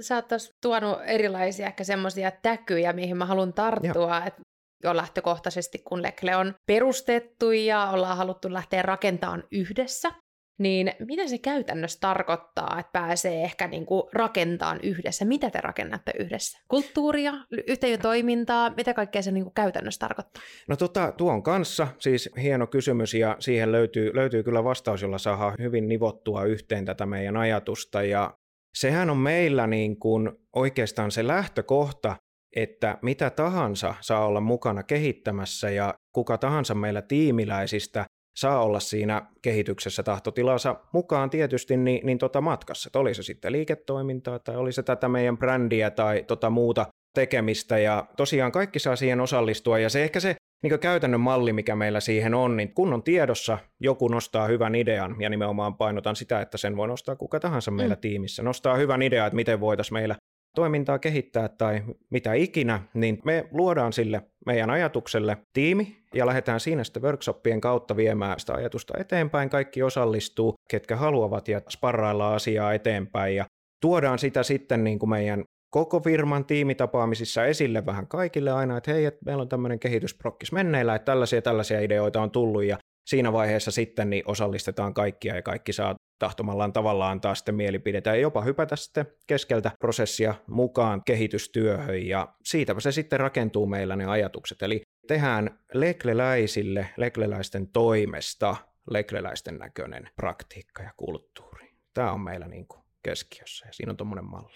Sä 0.00 0.14
oot 0.14 0.24
tuonut 0.62 0.98
erilaisia 1.06 1.66
ehkä 1.66 1.84
semmoisia 1.84 2.30
täkyjä, 2.30 2.92
mihin 2.92 3.16
mä 3.16 3.26
haluan 3.26 3.52
tarttua. 3.52 4.24
että 4.26 4.40
jo 4.84 4.96
lähtökohtaisesti, 4.96 5.78
kun 5.78 6.02
Lekle 6.02 6.36
on 6.36 6.54
perustettu 6.66 7.50
ja 7.50 7.90
ollaan 7.90 8.16
haluttu 8.16 8.52
lähteä 8.52 8.82
rakentamaan 8.82 9.44
yhdessä, 9.52 10.10
niin 10.58 10.92
mitä 11.08 11.28
se 11.28 11.38
käytännössä 11.38 12.00
tarkoittaa, 12.00 12.76
että 12.80 12.92
pääsee 12.92 13.44
ehkä 13.44 13.68
niin 13.68 13.86
kuin 13.86 14.02
rakentamaan 14.12 14.80
yhdessä? 14.82 15.24
Mitä 15.24 15.50
te 15.50 15.60
rakennatte 15.60 16.12
yhdessä? 16.18 16.58
Kulttuuria, 16.68 17.32
yhteentoimintaa, 17.66 18.70
mitä 18.76 18.94
kaikkea 18.94 19.22
se 19.22 19.30
niin 19.30 19.44
kuin 19.44 19.54
käytännössä 19.54 19.98
tarkoittaa? 19.98 20.42
No 20.68 20.76
tota, 20.76 21.12
tuon 21.12 21.42
kanssa 21.42 21.88
siis 21.98 22.30
hieno 22.42 22.66
kysymys 22.66 23.14
ja 23.14 23.36
siihen 23.38 23.72
löytyy, 23.72 24.14
löytyy 24.14 24.42
kyllä 24.42 24.64
vastaus, 24.64 25.02
jolla 25.02 25.18
saadaan 25.18 25.54
hyvin 25.58 25.88
nivottua 25.88 26.44
yhteen 26.44 26.84
tätä 26.84 27.06
meidän 27.06 27.36
ajatusta 27.36 28.02
ja 28.02 28.34
sehän 28.74 29.10
on 29.10 29.16
meillä 29.16 29.66
niin 29.66 29.98
kuin 29.98 30.30
oikeastaan 30.56 31.10
se 31.10 31.26
lähtökohta, 31.26 32.16
että 32.56 32.98
mitä 33.02 33.30
tahansa 33.30 33.94
saa 34.00 34.26
olla 34.26 34.40
mukana 34.40 34.82
kehittämässä 34.82 35.70
ja 35.70 35.94
kuka 36.12 36.38
tahansa 36.38 36.74
meillä 36.74 37.02
tiimiläisistä 37.02 38.04
saa 38.36 38.62
olla 38.62 38.80
siinä 38.80 39.22
kehityksessä 39.42 40.02
tahtotilansa 40.02 40.76
mukaan 40.92 41.30
tietysti 41.30 41.76
niin, 41.76 42.06
niin 42.06 42.18
tota 42.18 42.40
matkassa. 42.40 42.88
Että 42.88 42.98
oli 42.98 43.14
se 43.14 43.22
sitten 43.22 43.52
liiketoimintaa 43.52 44.38
tai 44.38 44.56
oli 44.56 44.72
se 44.72 44.82
tätä 44.82 45.08
meidän 45.08 45.38
brändiä 45.38 45.90
tai 45.90 46.24
tota 46.26 46.50
muuta 46.50 46.86
tekemistä 47.14 47.78
ja 47.78 48.06
tosiaan 48.16 48.52
kaikki 48.52 48.78
saa 48.78 48.96
siihen 48.96 49.20
osallistua 49.20 49.78
ja 49.78 49.90
se 49.90 50.04
ehkä 50.04 50.20
se 50.20 50.36
niin 50.62 50.80
käytännön 50.80 51.20
malli, 51.20 51.52
mikä 51.52 51.76
meillä 51.76 52.00
siihen 52.00 52.34
on, 52.34 52.56
niin 52.56 52.74
kun 52.74 52.92
on 52.92 53.02
tiedossa, 53.02 53.58
joku 53.80 54.08
nostaa 54.08 54.46
hyvän 54.46 54.74
idean 54.74 55.16
ja 55.18 55.30
nimenomaan 55.30 55.74
painotan 55.74 56.16
sitä, 56.16 56.40
että 56.40 56.58
sen 56.58 56.76
voi 56.76 56.88
nostaa 56.88 57.16
kuka 57.16 57.40
tahansa 57.40 57.70
meillä 57.70 57.94
mm. 57.94 58.00
tiimissä. 58.00 58.42
Nostaa 58.42 58.76
hyvän 58.76 59.02
idean, 59.02 59.26
että 59.26 59.36
miten 59.36 59.60
voitaisiin 59.60 59.94
meillä 59.94 60.16
toimintaa 60.54 60.98
kehittää 60.98 61.48
tai 61.48 61.82
mitä 62.10 62.32
ikinä, 62.32 62.82
niin 62.94 63.20
me 63.24 63.48
luodaan 63.50 63.92
sille 63.92 64.22
meidän 64.46 64.70
ajatukselle 64.70 65.36
tiimi 65.52 65.96
ja 66.14 66.26
lähdetään 66.26 66.60
siinä 66.60 66.84
sitten 66.84 67.02
workshoppien 67.02 67.60
kautta 67.60 67.96
viemään 67.96 68.40
sitä 68.40 68.54
ajatusta 68.54 68.94
eteenpäin. 68.98 69.50
Kaikki 69.50 69.82
osallistuu, 69.82 70.54
ketkä 70.70 70.96
haluavat 70.96 71.48
ja 71.48 71.60
sparraillaan 71.70 72.34
asiaa 72.34 72.74
eteenpäin 72.74 73.36
ja 73.36 73.44
tuodaan 73.80 74.18
sitä 74.18 74.42
sitten 74.42 74.84
niin 74.84 74.98
kuin 74.98 75.10
meidän 75.10 75.44
koko 75.70 76.00
firman 76.00 76.44
tiimitapaamisissa 76.44 77.46
esille 77.46 77.86
vähän 77.86 78.06
kaikille 78.06 78.50
aina, 78.50 78.76
että 78.76 78.92
hei, 78.92 79.04
että 79.04 79.20
meillä 79.24 79.40
on 79.40 79.48
tämmöinen 79.48 79.78
kehitysprokkis 79.78 80.52
menneillä, 80.52 80.94
että 80.94 81.04
tällaisia 81.12 81.42
tällaisia 81.42 81.80
ideoita 81.80 82.22
on 82.22 82.30
tullut 82.30 82.64
ja 82.64 82.78
siinä 83.06 83.32
vaiheessa 83.32 83.70
sitten 83.70 84.10
niin 84.10 84.22
osallistetaan 84.26 84.94
kaikkia 84.94 85.34
ja 85.34 85.42
kaikki 85.42 85.72
saa 85.72 85.94
tahtomallaan 86.24 86.72
tavallaan 86.72 87.12
antaa 87.12 87.34
sitten 87.34 87.54
mielipidettä 87.54 88.10
ja 88.10 88.16
jopa 88.16 88.42
hypätä 88.42 88.76
sitten 88.76 89.06
keskeltä 89.26 89.70
prosessia 89.78 90.34
mukaan 90.46 91.02
kehitystyöhön 91.04 92.06
ja 92.06 92.34
siitä 92.44 92.74
se 92.78 92.92
sitten 92.92 93.20
rakentuu 93.20 93.66
meillä 93.66 93.96
ne 93.96 94.06
ajatukset. 94.06 94.62
Eli 94.62 94.82
tehdään 95.06 95.58
lekleläisille, 95.74 96.88
lekleläisten 96.96 97.68
toimesta 97.68 98.56
lekleläisten 98.90 99.58
näköinen 99.58 100.08
praktiikka 100.16 100.82
ja 100.82 100.90
kulttuuri. 100.96 101.70
Tämä 101.94 102.12
on 102.12 102.20
meillä 102.20 102.48
niin 102.48 102.66
kuin 102.66 102.84
keskiössä 103.02 103.66
ja 103.66 103.72
siinä 103.72 103.90
on 103.90 103.96
tuommoinen 103.96 104.30
malli. 104.30 104.54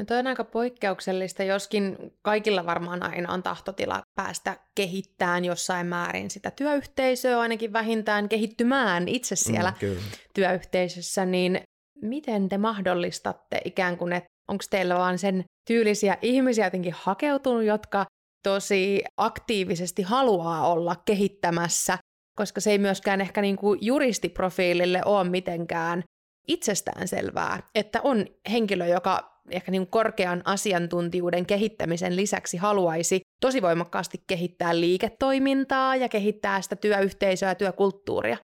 No 0.00 0.04
toi 0.04 0.18
on 0.18 0.26
aika 0.26 0.44
poikkeuksellista, 0.44 1.42
joskin 1.42 1.96
kaikilla 2.22 2.66
varmaan 2.66 3.02
aina 3.02 3.32
on 3.32 3.42
tahtotila 3.42 4.00
päästä 4.14 4.56
kehittämään 4.74 5.44
jossain 5.44 5.86
määrin 5.86 6.30
sitä 6.30 6.50
työyhteisöä, 6.50 7.40
ainakin 7.40 7.72
vähintään 7.72 8.28
kehittymään 8.28 9.08
itse 9.08 9.36
siellä 9.36 9.72
mm, 9.82 9.96
työyhteisössä, 10.34 11.24
niin 11.24 11.60
miten 12.02 12.48
te 12.48 12.58
mahdollistatte 12.58 13.60
ikään 13.64 13.96
kuin, 13.96 14.12
että 14.12 14.26
onko 14.48 14.64
teillä 14.70 14.94
vaan 14.94 15.18
sen 15.18 15.44
tyylisiä 15.68 16.18
ihmisiä 16.22 16.66
jotenkin 16.66 16.94
hakeutunut, 16.96 17.64
jotka 17.64 18.06
tosi 18.42 19.02
aktiivisesti 19.16 20.02
haluaa 20.02 20.72
olla 20.72 20.96
kehittämässä, 21.04 21.98
koska 22.36 22.60
se 22.60 22.70
ei 22.70 22.78
myöskään 22.78 23.20
ehkä 23.20 23.42
niin 23.42 23.56
kuin 23.56 23.78
juristiprofiilille 23.82 25.02
ole 25.04 25.30
mitenkään 25.30 26.02
itsestään 26.50 27.08
selvää, 27.08 27.62
että 27.74 28.00
on 28.02 28.26
henkilö, 28.50 28.86
joka 28.86 29.40
ehkä 29.50 29.70
niin 29.70 29.86
korkean 29.86 30.42
asiantuntijuuden 30.44 31.46
kehittämisen 31.46 32.16
lisäksi 32.16 32.56
haluaisi 32.56 33.20
tosi 33.40 33.62
voimakkaasti 33.62 34.24
kehittää 34.26 34.80
liiketoimintaa 34.80 35.96
ja 35.96 36.08
kehittää 36.08 36.60
sitä 36.60 36.76
työyhteisöä 36.76 37.48
ja 37.48 37.54
työkulttuuria. 37.54 38.36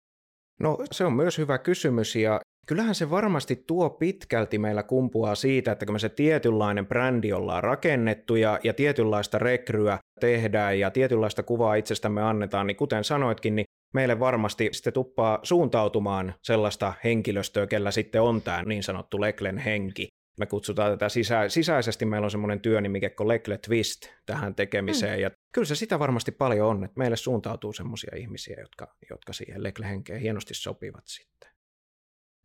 No 0.59 0.77
se 0.91 1.05
on 1.05 1.13
myös 1.13 1.37
hyvä 1.37 1.57
kysymys 1.57 2.15
ja 2.15 2.41
kyllähän 2.67 2.95
se 2.95 3.09
varmasti 3.09 3.63
tuo 3.67 3.89
pitkälti 3.89 4.57
meillä 4.57 4.83
kumpuaa 4.83 5.35
siitä, 5.35 5.71
että 5.71 5.85
kun 5.85 5.95
me 5.95 5.99
se 5.99 6.09
tietynlainen 6.09 6.87
brändi 6.87 7.33
ollaan 7.33 7.63
rakennettu 7.63 8.35
ja, 8.35 8.59
ja 8.63 8.73
tietynlaista 8.73 9.39
rekryä 9.39 9.99
tehdään 10.19 10.79
ja 10.79 10.91
tietynlaista 10.91 11.43
kuvaa 11.43 11.75
itsestämme 11.75 12.21
annetaan, 12.21 12.67
niin 12.67 12.77
kuten 12.77 13.03
sanoitkin, 13.03 13.55
niin 13.55 13.65
meille 13.93 14.19
varmasti 14.19 14.69
sitten 14.71 14.93
tuppaa 14.93 15.39
suuntautumaan 15.43 16.33
sellaista 16.43 16.93
henkilöstöä, 17.03 17.67
kellä 17.67 17.91
sitten 17.91 18.21
on 18.21 18.41
tämä 18.41 18.63
niin 18.63 18.83
sanottu 18.83 19.21
Leklen 19.21 19.57
henki. 19.57 20.07
Me 20.39 20.45
kutsutaan 20.45 20.91
tätä 20.91 21.09
sisä, 21.09 21.49
sisäisesti, 21.49 22.05
meillä 22.05 22.25
on 22.25 22.31
semmoinen 22.31 22.59
työnimike 22.59 23.09
kuin 23.09 23.27
Lekle 23.27 23.57
Twist 23.57 24.07
tähän 24.25 24.55
tekemiseen, 24.55 25.19
mm. 25.19 25.21
ja 25.21 25.31
kyllä 25.53 25.65
se 25.65 25.75
sitä 25.75 25.99
varmasti 25.99 26.31
paljon 26.31 26.67
on, 26.67 26.83
että 26.83 26.97
meille 26.97 27.17
suuntautuu 27.17 27.73
semmoisia 27.73 28.15
ihmisiä, 28.15 28.55
jotka, 28.59 28.95
jotka 29.09 29.33
siihen 29.33 29.63
Lekle-henkeen 29.63 30.21
hienosti 30.21 30.53
sopivat 30.53 31.03
sitten. 31.05 31.49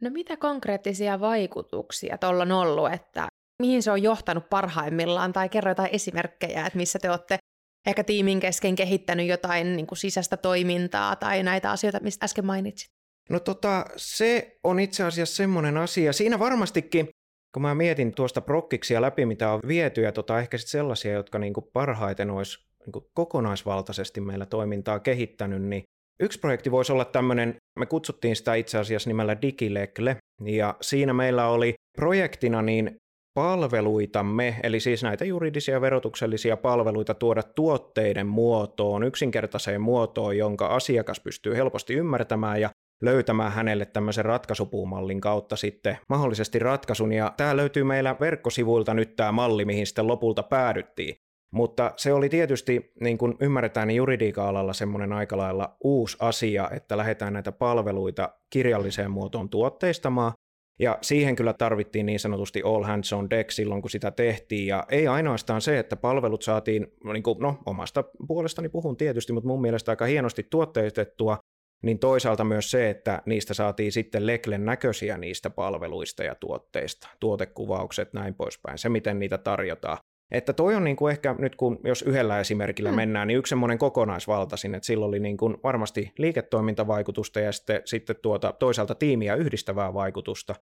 No 0.02 0.10
mitä 0.10 0.36
konkreettisia 0.36 1.20
vaikutuksia 1.20 2.18
tuolla 2.18 2.42
on 2.42 2.52
ollut, 2.52 2.92
että 2.92 3.26
mihin 3.62 3.82
se 3.82 3.90
on 3.90 4.02
johtanut 4.02 4.50
parhaimmillaan, 4.50 5.32
tai 5.32 5.48
kerro 5.48 5.70
jotain 5.70 5.90
esimerkkejä, 5.92 6.66
että 6.66 6.76
missä 6.76 6.98
te 6.98 7.10
olette 7.10 7.38
ehkä 7.86 8.04
tiimin 8.04 8.40
kesken 8.40 8.74
kehittänyt 8.74 9.26
jotain 9.26 9.76
niin 9.76 9.86
kuin 9.86 9.98
sisäistä 9.98 10.36
toimintaa 10.36 11.16
tai 11.16 11.42
näitä 11.42 11.70
asioita, 11.70 12.00
mistä 12.02 12.24
äsken 12.24 12.46
mainitsit? 12.46 12.88
No 13.30 13.40
tota, 13.40 13.84
se 13.96 14.58
on 14.64 14.80
itse 14.80 15.04
asiassa 15.04 15.36
semmoinen 15.36 15.76
asia. 15.76 16.12
Siinä 16.12 16.38
varmastikin, 16.38 17.08
kun 17.54 17.62
mä 17.62 17.74
mietin 17.74 18.14
tuosta 18.14 18.40
prokkiksia 18.40 19.02
läpi, 19.02 19.26
mitä 19.26 19.52
on 19.52 19.60
viety, 19.68 20.02
ja 20.02 20.12
tota, 20.12 20.38
ehkä 20.38 20.58
sitten 20.58 20.70
sellaisia, 20.70 21.12
jotka 21.12 21.38
niin 21.38 21.52
kuin 21.52 21.66
parhaiten 21.72 22.30
olisi 22.30 22.58
niin 22.86 22.92
kuin 22.92 23.04
kokonaisvaltaisesti 23.14 24.20
meillä 24.20 24.46
toimintaa 24.46 25.00
kehittänyt, 25.00 25.62
niin 25.62 25.82
yksi 26.20 26.38
projekti 26.38 26.70
voisi 26.70 26.92
olla 26.92 27.04
tämmöinen, 27.04 27.56
me 27.78 27.86
kutsuttiin 27.86 28.36
sitä 28.36 28.54
itse 28.54 28.78
asiassa 28.78 29.10
nimellä 29.10 29.42
Digilekle, 29.42 30.16
ja 30.44 30.76
siinä 30.80 31.12
meillä 31.12 31.48
oli 31.48 31.74
projektina 31.96 32.62
niin 32.62 32.96
palveluitamme, 33.34 34.56
eli 34.62 34.80
siis 34.80 35.02
näitä 35.02 35.24
juridisia 35.24 35.80
verotuksellisia 35.80 36.56
palveluita 36.56 37.14
tuoda 37.14 37.42
tuotteiden 37.42 38.26
muotoon, 38.26 39.04
yksinkertaiseen 39.04 39.80
muotoon, 39.80 40.36
jonka 40.36 40.66
asiakas 40.66 41.20
pystyy 41.20 41.56
helposti 41.56 41.94
ymmärtämään 41.94 42.60
ja 42.60 42.70
löytämään 43.02 43.52
hänelle 43.52 43.86
tämmöisen 43.86 44.24
ratkaisupuumallin 44.24 45.20
kautta 45.20 45.56
sitten 45.56 45.98
mahdollisesti 46.08 46.58
ratkaisun. 46.58 47.12
Ja 47.12 47.34
tämä 47.36 47.56
löytyy 47.56 47.84
meillä 47.84 48.16
verkkosivuilta 48.20 48.94
nyt 48.94 49.16
tämä 49.16 49.32
malli, 49.32 49.64
mihin 49.64 49.86
sitten 49.86 50.06
lopulta 50.06 50.42
päädyttiin. 50.42 51.16
Mutta 51.52 51.92
se 51.96 52.12
oli 52.12 52.28
tietysti, 52.28 52.92
niin 53.00 53.18
kuin 53.18 53.34
ymmärretään, 53.40 53.88
niin 53.88 53.96
juridiikan 53.96 54.46
alalla 54.46 54.72
semmoinen 54.72 55.12
aika 55.12 55.36
lailla 55.36 55.76
uusi 55.84 56.16
asia, 56.20 56.70
että 56.72 56.96
lähdetään 56.96 57.32
näitä 57.32 57.52
palveluita 57.52 58.28
kirjalliseen 58.50 59.10
muotoon 59.10 59.48
tuotteistamaan, 59.48 60.32
ja 60.80 60.98
siihen 61.02 61.36
kyllä 61.36 61.52
tarvittiin 61.52 62.06
niin 62.06 62.20
sanotusti 62.20 62.62
all 62.64 62.82
hands 62.82 63.12
on 63.12 63.30
deck 63.30 63.50
silloin, 63.50 63.82
kun 63.82 63.90
sitä 63.90 64.10
tehtiin. 64.10 64.66
Ja 64.66 64.84
ei 64.88 65.06
ainoastaan 65.06 65.60
se, 65.60 65.78
että 65.78 65.96
palvelut 65.96 66.42
saatiin, 66.42 66.86
niin 67.12 67.22
kuin, 67.22 67.38
no 67.38 67.58
omasta 67.66 68.04
puolestani 68.28 68.68
puhun 68.68 68.96
tietysti, 68.96 69.32
mutta 69.32 69.48
mun 69.48 69.60
mielestä 69.60 69.92
aika 69.92 70.04
hienosti 70.04 70.46
tuotteistettua, 70.50 71.38
niin 71.82 71.98
toisaalta 71.98 72.44
myös 72.44 72.70
se, 72.70 72.90
että 72.90 73.22
niistä 73.26 73.54
saatiin 73.54 73.92
sitten 73.92 74.26
Leklen 74.26 74.64
näköisiä 74.64 75.18
niistä 75.18 75.50
palveluista 75.50 76.24
ja 76.24 76.34
tuotteista, 76.34 77.08
tuotekuvaukset, 77.20 78.12
näin 78.12 78.34
poispäin, 78.34 78.78
se 78.78 78.88
miten 78.88 79.18
niitä 79.18 79.38
tarjotaan. 79.38 79.98
Että 80.32 80.52
toi 80.52 80.74
on 80.74 80.84
niin 80.84 80.96
kuin 80.96 81.10
ehkä 81.10 81.34
nyt, 81.38 81.56
kun 81.56 81.80
jos 81.84 82.02
yhdellä 82.02 82.40
esimerkillä 82.40 82.90
mm. 82.90 82.96
mennään, 82.96 83.28
niin 83.28 83.38
yksi 83.38 83.50
semmoinen 83.50 83.78
kokonaisvaltaisin, 83.78 84.74
että 84.74 84.86
sillä 84.86 85.06
oli 85.06 85.20
niin 85.20 85.36
kuin 85.36 85.56
varmasti 85.62 86.12
liiketoimintavaikutusta 86.18 87.40
ja 87.40 87.52
sitten, 87.52 87.82
sitten 87.84 88.16
tuota, 88.22 88.52
toisaalta 88.52 88.94
tiimiä 88.94 89.34
yhdistävää 89.34 89.94
vaikutusta. 89.94 90.54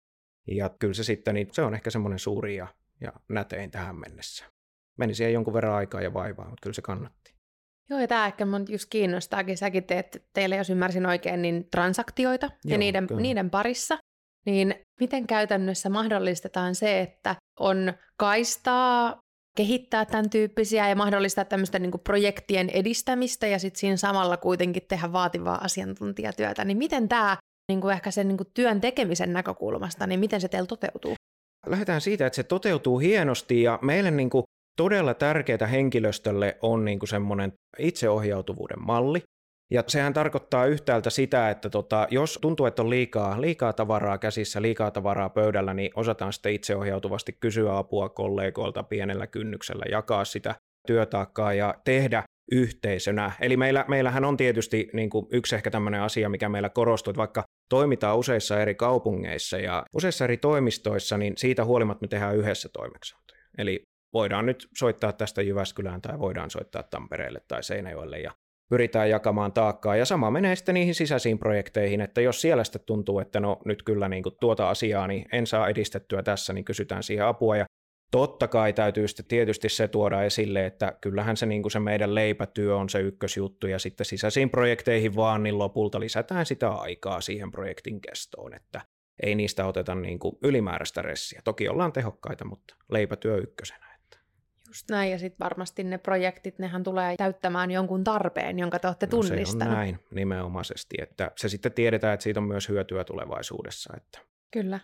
Ja 0.46 0.70
kyllä 0.78 0.94
se 0.94 1.04
sitten, 1.04 1.34
niin 1.34 1.48
se 1.52 1.62
on 1.62 1.74
ehkä 1.74 1.90
semmoinen 1.90 2.18
suuri 2.18 2.56
ja, 2.56 2.66
ja 3.00 3.12
nätein 3.28 3.70
tähän 3.70 3.96
mennessä. 3.96 4.44
Meni 4.98 5.14
siihen 5.14 5.32
jonkun 5.32 5.54
verran 5.54 5.74
aikaa 5.74 6.00
ja 6.00 6.14
vaivaa, 6.14 6.48
mutta 6.48 6.62
kyllä 6.62 6.74
se 6.74 6.82
kannatti. 6.82 7.34
Joo, 7.90 8.00
ja 8.00 8.08
tämä 8.08 8.26
ehkä 8.26 8.46
mun 8.46 8.64
just 8.68 8.86
kiinnostaakin. 8.90 9.58
Säkin 9.58 9.84
teet 9.84 10.24
teille, 10.34 10.56
jos 10.56 10.70
ymmärsin 10.70 11.06
oikein, 11.06 11.42
niin 11.42 11.68
transaktioita 11.70 12.46
Joo, 12.46 12.72
ja 12.72 12.78
niiden, 12.78 13.06
niiden 13.16 13.50
parissa. 13.50 13.98
Niin 14.46 14.74
miten 15.00 15.26
käytännössä 15.26 15.88
mahdollistetaan 15.88 16.74
se, 16.74 17.00
että 17.00 17.36
on 17.60 17.92
kaistaa 18.16 19.20
kehittää 19.58 20.04
tämän 20.04 20.30
tyyppisiä 20.30 20.88
ja 20.88 20.96
mahdollistaa 20.96 21.44
tämmöistä 21.44 21.78
niin 21.78 22.00
projektien 22.04 22.70
edistämistä 22.70 23.46
ja 23.46 23.58
sitten 23.58 23.80
siinä 23.80 23.96
samalla 23.96 24.36
kuitenkin 24.36 24.82
tehdä 24.88 25.12
vaativaa 25.12 25.64
asiantuntijatyötä, 25.64 26.64
niin 26.64 26.78
miten 26.78 27.08
tämä 27.08 27.36
niin 27.72 27.80
kuin 27.80 27.92
ehkä 27.92 28.10
sen 28.10 28.28
niin 28.28 28.36
kuin 28.36 28.48
työn 28.54 28.80
tekemisen 28.80 29.32
näkökulmasta, 29.32 30.06
niin 30.06 30.20
miten 30.20 30.40
se 30.40 30.48
teillä 30.48 30.66
toteutuu? 30.66 31.14
Lähdetään 31.66 32.00
siitä, 32.00 32.26
että 32.26 32.36
se 32.36 32.42
toteutuu 32.42 32.98
hienosti 32.98 33.62
ja 33.62 33.78
meille 33.82 34.10
niin 34.10 34.30
kuin 34.30 34.44
todella 34.76 35.14
tärkeää 35.14 35.66
henkilöstölle 35.70 36.58
on 36.62 36.84
niin 36.84 36.98
kuin 36.98 37.08
semmoinen 37.08 37.52
itseohjautuvuuden 37.78 38.82
malli. 38.82 39.22
Ja 39.70 39.84
sehän 39.86 40.12
tarkoittaa 40.12 40.66
yhtäältä 40.66 41.10
sitä, 41.10 41.50
että 41.50 41.70
tota, 41.70 42.06
jos 42.10 42.38
tuntuu, 42.42 42.66
että 42.66 42.82
on 42.82 42.90
liikaa, 42.90 43.40
liikaa 43.40 43.72
tavaraa 43.72 44.18
käsissä, 44.18 44.62
liikaa 44.62 44.90
tavaraa 44.90 45.28
pöydällä, 45.28 45.74
niin 45.74 45.90
osataan 45.94 46.32
sitten 46.32 46.52
itseohjautuvasti 46.52 47.32
kysyä 47.40 47.78
apua 47.78 48.08
kollegoilta 48.08 48.82
pienellä 48.82 49.26
kynnyksellä, 49.26 49.84
jakaa 49.90 50.24
sitä 50.24 50.54
työtaakkaa 50.86 51.54
ja 51.54 51.74
tehdä 51.84 52.22
yhteisönä. 52.52 53.32
Eli 53.40 53.56
meillä, 53.56 53.84
meillähän 53.88 54.24
on 54.24 54.36
tietysti 54.36 54.88
niin 54.92 55.10
kuin 55.10 55.26
yksi 55.32 55.54
ehkä 55.54 55.70
tämmöinen 55.70 56.02
asia, 56.02 56.28
mikä 56.28 56.48
meillä 56.48 56.68
korostuu, 56.68 57.10
että 57.10 57.18
vaikka 57.18 57.42
toimitaan 57.70 58.18
useissa 58.18 58.60
eri 58.62 58.74
kaupungeissa 58.74 59.58
ja 59.58 59.82
useissa 59.94 60.24
eri 60.24 60.36
toimistoissa, 60.36 61.18
niin 61.18 61.32
siitä 61.36 61.64
huolimatta 61.64 62.04
me 62.04 62.08
tehdään 62.08 62.36
yhdessä 62.36 62.68
toimeksiantoja. 62.72 63.40
Eli 63.58 63.82
voidaan 64.12 64.46
nyt 64.46 64.68
soittaa 64.78 65.12
tästä 65.12 65.42
Jyväskylään 65.42 66.02
tai 66.02 66.18
voidaan 66.18 66.50
soittaa 66.50 66.82
Tampereelle 66.82 67.40
tai 67.48 67.62
Seinäjoelle 67.62 68.18
ja 68.18 68.32
pyritään 68.68 69.10
jakamaan 69.10 69.52
taakkaa. 69.52 69.96
Ja 69.96 70.04
sama 70.04 70.30
menee 70.30 70.56
sitten 70.56 70.74
niihin 70.74 70.94
sisäisiin 70.94 71.38
projekteihin, 71.38 72.00
että 72.00 72.20
jos 72.20 72.40
siellä 72.40 72.64
sitten 72.64 72.82
tuntuu, 72.86 73.18
että 73.20 73.40
no 73.40 73.60
nyt 73.64 73.82
kyllä 73.82 74.08
niin 74.08 74.22
kuin 74.22 74.34
tuota 74.40 74.70
asiaa 74.70 75.06
niin 75.06 75.26
en 75.32 75.46
saa 75.46 75.68
edistettyä 75.68 76.22
tässä, 76.22 76.52
niin 76.52 76.64
kysytään 76.64 77.02
siihen 77.02 77.26
apua. 77.26 77.56
Ja 77.56 77.64
totta 78.10 78.48
kai 78.48 78.72
täytyy 78.72 79.08
sitten 79.08 79.26
tietysti 79.26 79.68
se 79.68 79.88
tuoda 79.88 80.22
esille, 80.22 80.66
että 80.66 80.92
kyllähän 81.00 81.36
se, 81.36 81.46
niin 81.46 81.62
kuin 81.62 81.72
se 81.72 81.80
meidän 81.80 82.14
leipätyö 82.14 82.76
on 82.76 82.88
se 82.88 83.00
ykkösjuttu 83.00 83.66
ja 83.66 83.78
sitten 83.78 84.04
sisäisiin 84.04 84.50
projekteihin 84.50 85.16
vaan, 85.16 85.42
niin 85.42 85.58
lopulta 85.58 86.00
lisätään 86.00 86.46
sitä 86.46 86.70
aikaa 86.70 87.20
siihen 87.20 87.50
projektin 87.50 88.00
kestoon, 88.00 88.54
että 88.54 88.80
ei 89.22 89.34
niistä 89.34 89.66
oteta 89.66 89.94
niin 89.94 90.18
kuin 90.18 90.36
ylimääräistä 90.42 91.02
ressiä. 91.02 91.40
Toki 91.44 91.68
ollaan 91.68 91.92
tehokkaita, 91.92 92.44
mutta 92.44 92.74
leipätyö 92.90 93.36
ykkösenä. 93.36 93.87
Just 94.68 94.90
näin, 94.90 95.10
ja 95.10 95.18
sitten 95.18 95.38
varmasti 95.44 95.84
ne 95.84 95.98
projektit, 95.98 96.58
nehän 96.58 96.84
tulee 96.84 97.16
täyttämään 97.16 97.70
jonkun 97.70 98.04
tarpeen, 98.04 98.58
jonka 98.58 98.78
te 98.78 98.86
olette 98.86 99.06
no, 99.06 99.10
tunnistanut. 99.10 99.62
se 99.62 99.68
on 99.68 99.74
näin 99.74 99.98
nimenomaisesti, 100.10 100.96
että 101.02 101.30
se 101.36 101.48
sitten 101.48 101.72
tiedetään, 101.72 102.14
että 102.14 102.24
siitä 102.24 102.40
on 102.40 102.46
myös 102.46 102.68
hyötyä 102.68 103.04
tulevaisuudessa. 103.04 103.94
Että. 103.96 104.18
Kyllä. 104.52 104.80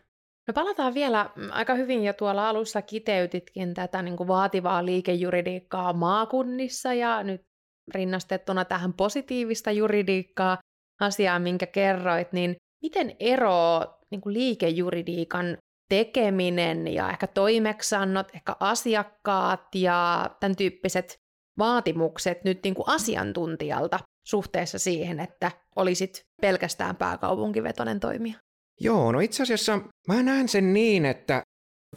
No 0.49 0.55
palataan 0.55 0.95
vielä, 0.95 1.31
mm, 1.37 1.49
aika 1.51 1.75
hyvin 1.75 2.05
jo 2.05 2.13
tuolla 2.13 2.49
alussa 2.49 2.83
kiteytitkin 2.83 3.75
tätä 3.75 4.03
niin 4.03 4.17
kuin 4.17 4.29
vaativaa 4.29 4.85
liikejuridiikkaa 4.85 5.93
maakunnissa 5.93 6.95
ja 6.95 7.23
nyt 7.23 7.43
rinnastettuna 7.95 8.65
tähän 8.65 8.93
positiivista 8.93 9.71
juridiikkaa 9.71 10.59
asiaan, 11.01 11.43
minkä 11.43 11.67
kerroit, 11.67 12.33
niin 12.33 12.57
miten 12.83 13.17
eroaa 13.21 13.99
niin 14.11 14.21
kuin 14.21 14.33
liikejuridiikan 14.33 15.57
tekeminen 15.89 16.95
ja 16.95 17.11
ehkä 17.11 17.27
toimeksannot, 17.27 18.35
ehkä 18.35 18.57
asiakkaat 18.61 19.75
ja 19.75 20.31
tämän 20.41 20.57
tyyppiset 20.57 21.17
vaatimukset 21.59 22.45
nyt 22.45 22.61
niin 22.65 22.75
kuin 22.75 22.89
asiantuntijalta 22.89 23.99
suhteessa 24.27 24.79
siihen, 24.79 25.21
että 25.21 25.51
olisit 25.77 26.23
pelkästään 26.41 26.97
pääkaupunkivetoinen 26.97 28.01
toimija? 28.01 28.35
Joo, 28.81 29.13
no 29.13 29.21
itse 29.21 29.43
asiassa 29.43 29.81
mä 30.09 30.23
näen 30.23 30.49
sen 30.49 30.73
niin, 30.73 31.07
että 31.07 31.43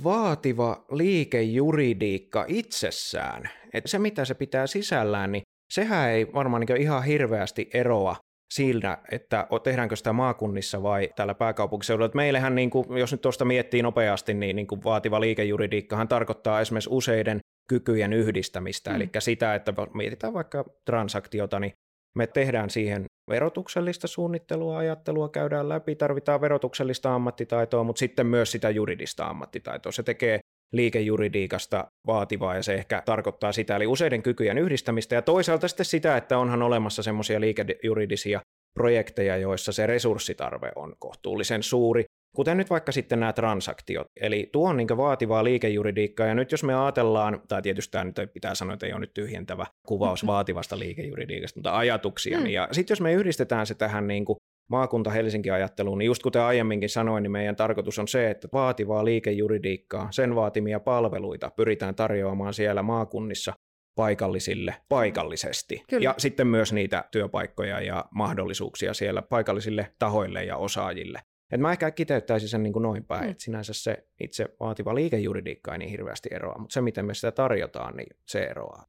vaativa 0.04 0.86
liikejuridiikka 0.92 2.46
itsessään, 2.48 3.50
että 3.74 3.90
se 3.90 4.00
mitä 4.00 4.26
se 4.26 4.34
pitää 4.34 4.68
sisällään, 4.68 5.32
niin 5.32 5.42
sehän 5.72 6.10
ei 6.10 6.34
varmaan 6.34 6.64
niin 6.68 6.82
ihan 6.82 7.04
hirveästi 7.04 7.70
eroa 7.74 8.16
siinä, 8.54 8.98
että 9.12 9.48
tehdäänkö 9.64 9.96
sitä 9.96 10.14
maakunnissa 10.14 10.84
vai 10.84 11.10
täällä 11.16 11.36
pääkaupunkiseudulla. 11.36 12.12
Meillähän, 12.14 12.56
niin 12.56 12.70
kuin, 12.70 12.98
jos 12.98 13.12
nyt 13.12 13.22
tuosta 13.22 13.46
miettii 13.46 13.82
nopeasti, 13.82 14.34
niin, 14.34 14.56
niin 14.56 14.68
kuin 14.68 14.84
vaativa 14.84 15.22
liikejuridiikkahan 15.22 16.08
tarkoittaa 16.08 16.62
esimerkiksi 16.62 16.90
useiden 16.94 17.40
kykyjen 17.70 18.14
yhdistämistä, 18.14 18.90
mm. 18.90 18.96
eli 18.96 19.10
sitä, 19.20 19.56
että 19.56 19.74
mietitään 19.94 20.34
vaikka 20.34 20.66
transaktiota, 20.86 21.60
niin 21.60 21.74
me 22.18 22.28
tehdään 22.28 22.70
siihen 22.70 23.06
verotuksellista 23.30 24.08
suunnittelua, 24.08 24.78
ajattelua 24.78 25.30
käydään 25.30 25.70
läpi, 25.70 25.96
tarvitaan 25.96 26.42
verotuksellista 26.42 27.16
ammattitaitoa, 27.16 27.84
mutta 27.84 28.00
sitten 28.00 28.28
myös 28.28 28.52
sitä 28.52 28.70
juridista 28.70 29.26
ammattitaitoa. 29.26 29.92
Se 29.92 30.04
tekee 30.04 30.40
liikejuridiikasta 30.74 31.92
vaativaa 32.08 32.56
ja 32.56 32.64
se 32.64 32.74
ehkä 32.74 33.04
tarkoittaa 33.06 33.52
sitä, 33.52 33.76
eli 33.76 33.88
useiden 33.88 34.24
kykyjen 34.24 34.58
yhdistämistä 34.58 35.16
ja 35.16 35.22
toisaalta 35.22 35.68
sitten 35.68 35.86
sitä, 35.86 36.18
että 36.18 36.38
onhan 36.38 36.62
olemassa 36.62 37.04
semmoisia 37.04 37.42
liikejuridisia 37.42 38.42
projekteja, 38.74 39.38
joissa 39.38 39.72
se 39.72 39.88
resurssitarve 39.88 40.72
on 40.76 40.96
kohtuullisen 41.00 41.64
suuri, 41.64 42.06
kuten 42.36 42.58
nyt 42.58 42.70
vaikka 42.70 42.92
sitten 42.92 43.20
nämä 43.20 43.34
transaktiot. 43.34 44.08
Eli 44.22 44.50
tuo 44.52 44.70
on 44.70 44.78
niin 44.78 44.98
vaativaa 44.98 45.44
liikejuridiikkaa, 45.44 46.28
ja 46.28 46.36
nyt 46.36 46.52
jos 46.52 46.64
me 46.64 46.76
ajatellaan, 46.76 47.42
tai 47.48 47.62
tietysti 47.62 47.92
tämä 47.92 48.04
nyt 48.04 48.16
pitää 48.34 48.56
sanoa, 48.56 48.74
että 48.74 48.86
ei 48.86 48.94
ole 48.94 49.00
nyt 49.00 49.14
tyhjentävä 49.14 49.66
kuvaus 49.88 50.26
vaativasta 50.26 50.80
liikejuridiikasta, 50.80 51.60
mutta 51.60 51.78
ajatuksia, 51.78 52.40
mm. 52.40 52.48
ja 52.48 52.68
sitten 52.72 52.92
jos 52.92 53.02
me 53.02 53.14
yhdistetään 53.14 53.66
se 53.68 53.76
tähän 53.76 54.08
niin 54.08 54.26
kuin 54.26 54.38
maakunta 54.68 55.10
Helsinki-ajatteluun, 55.10 55.98
niin 55.98 56.06
just 56.06 56.24
kuten 56.24 56.42
aiemminkin 56.42 56.90
sanoin, 56.90 57.24
niin 57.24 57.32
meidän 57.32 57.56
tarkoitus 57.56 58.00
on 58.00 58.08
se, 58.08 58.30
että 58.30 58.48
vaativaa 58.54 59.06
liikejuridiikkaa, 59.06 60.08
sen 60.12 60.36
vaatimia 60.36 60.80
palveluita 60.80 61.52
pyritään 61.56 61.96
tarjoamaan 61.96 62.54
siellä 62.54 62.84
maakunnissa 62.84 63.54
paikallisille 63.96 64.76
paikallisesti. 64.90 65.84
Kyllä. 65.90 66.04
Ja 66.04 66.16
sitten 66.18 66.48
myös 66.48 66.74
niitä 66.74 67.06
työpaikkoja 67.12 67.82
ja 67.82 68.06
mahdollisuuksia 68.12 68.94
siellä 68.94 69.22
paikallisille 69.22 69.94
tahoille 70.00 70.44
ja 70.44 70.58
osaajille. 70.58 71.22
Et 71.52 71.62
mä 71.62 71.72
ehkä 71.72 71.92
kiteyttäisin 71.92 72.50
sen 72.50 72.64
niin 72.64 72.74
kuin 72.74 72.84
noin 72.84 73.06
päin, 73.06 73.24
mm. 73.24 73.32
että 73.32 73.44
sinänsä 73.44 73.74
se 73.74 74.08
itse 74.20 74.46
vaativa 74.60 74.96
liikejuridiikka 74.96 75.72
ei 75.72 75.78
niin 75.78 75.92
hirveästi 75.92 76.30
eroa, 76.32 76.58
mutta 76.60 76.74
se 76.74 76.82
miten 76.82 77.06
me 77.06 77.14
sitä 77.14 77.32
tarjotaan, 77.32 77.98
niin 77.98 78.18
se 78.26 78.44
eroaa. 78.44 78.86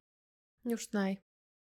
Just 0.65 0.93
näin. 0.93 1.17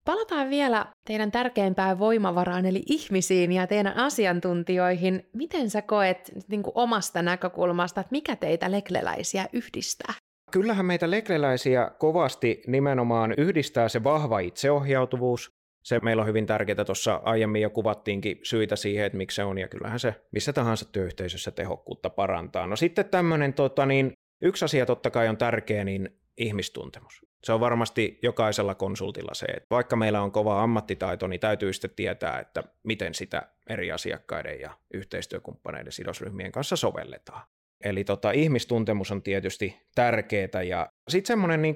Palataan 0.06 0.50
vielä 0.50 0.86
teidän 1.08 1.32
tärkeimpään 1.32 2.00
voimavaraan, 2.00 2.66
eli 2.66 2.84
ihmisiin 2.86 3.52
ja 3.52 3.68
teidän 3.68 3.98
asiantuntijoihin. 3.98 5.30
Miten 5.34 5.70
sä 5.70 5.82
koet 5.82 6.32
niin 6.48 6.64
kuin 6.64 6.72
omasta 6.76 7.22
näkökulmasta, 7.22 8.02
että 8.02 8.12
mikä 8.12 8.36
teitä 8.36 8.72
lekleläisiä 8.72 9.48
yhdistää? 9.54 10.14
Kyllähän 10.52 10.86
meitä 10.86 11.12
lekleläisiä 11.12 11.92
kovasti 12.00 12.62
nimenomaan 12.68 13.34
yhdistää 13.38 13.90
se 13.90 14.04
vahva 14.04 14.40
itseohjautuvuus. 14.40 15.50
Se 15.84 16.00
meillä 16.00 16.22
on 16.22 16.28
hyvin 16.28 16.46
tärkeää, 16.46 16.86
tuossa 16.86 17.22
aiemmin 17.24 17.62
jo 17.62 17.70
kuvattiinkin 17.70 18.40
syitä 18.44 18.76
siihen, 18.76 19.06
että 19.06 19.18
miksi 19.18 19.36
se 19.36 19.44
on, 19.44 19.58
ja 19.58 19.68
kyllähän 19.68 20.00
se 20.00 20.16
missä 20.32 20.54
tahansa 20.54 20.86
työyhteisössä 20.92 21.52
tehokkuutta 21.52 22.10
parantaa. 22.10 22.68
No 22.68 22.76
sitten 22.76 23.06
tämmöinen, 23.06 23.54
tota, 23.54 23.86
niin, 23.86 24.12
yksi 24.42 24.66
asia 24.66 24.86
totta 24.86 25.10
kai 25.10 25.28
on 25.28 25.38
tärkeä, 25.38 25.84
niin 25.84 26.10
ihmistuntemus. 26.38 27.33
Se 27.44 27.54
on 27.54 27.60
varmasti 27.60 28.20
jokaisella 28.22 28.76
konsultilla 28.76 29.34
se, 29.34 29.46
että 29.46 29.68
vaikka 29.72 29.96
meillä 29.96 30.22
on 30.22 30.32
kova 30.32 30.64
ammattitaito, 30.64 31.28
niin 31.28 31.40
täytyy 31.40 31.74
sitten 31.74 31.92
tietää, 31.96 32.40
että 32.40 32.64
miten 32.84 33.14
sitä 33.14 33.42
eri 33.70 33.92
asiakkaiden 33.92 34.60
ja 34.60 34.78
yhteistyökumppaneiden 34.94 35.92
sidosryhmien 35.92 36.52
kanssa 36.52 36.76
sovelletaan. 36.76 37.42
Eli 37.84 38.04
tota, 38.04 38.32
ihmistuntemus 38.32 39.12
on 39.12 39.22
tietysti 39.22 39.82
tärkeää 39.96 40.64
ja 40.68 40.90
sitten 41.10 41.28
semmoinen 41.28 41.62
niin 41.62 41.76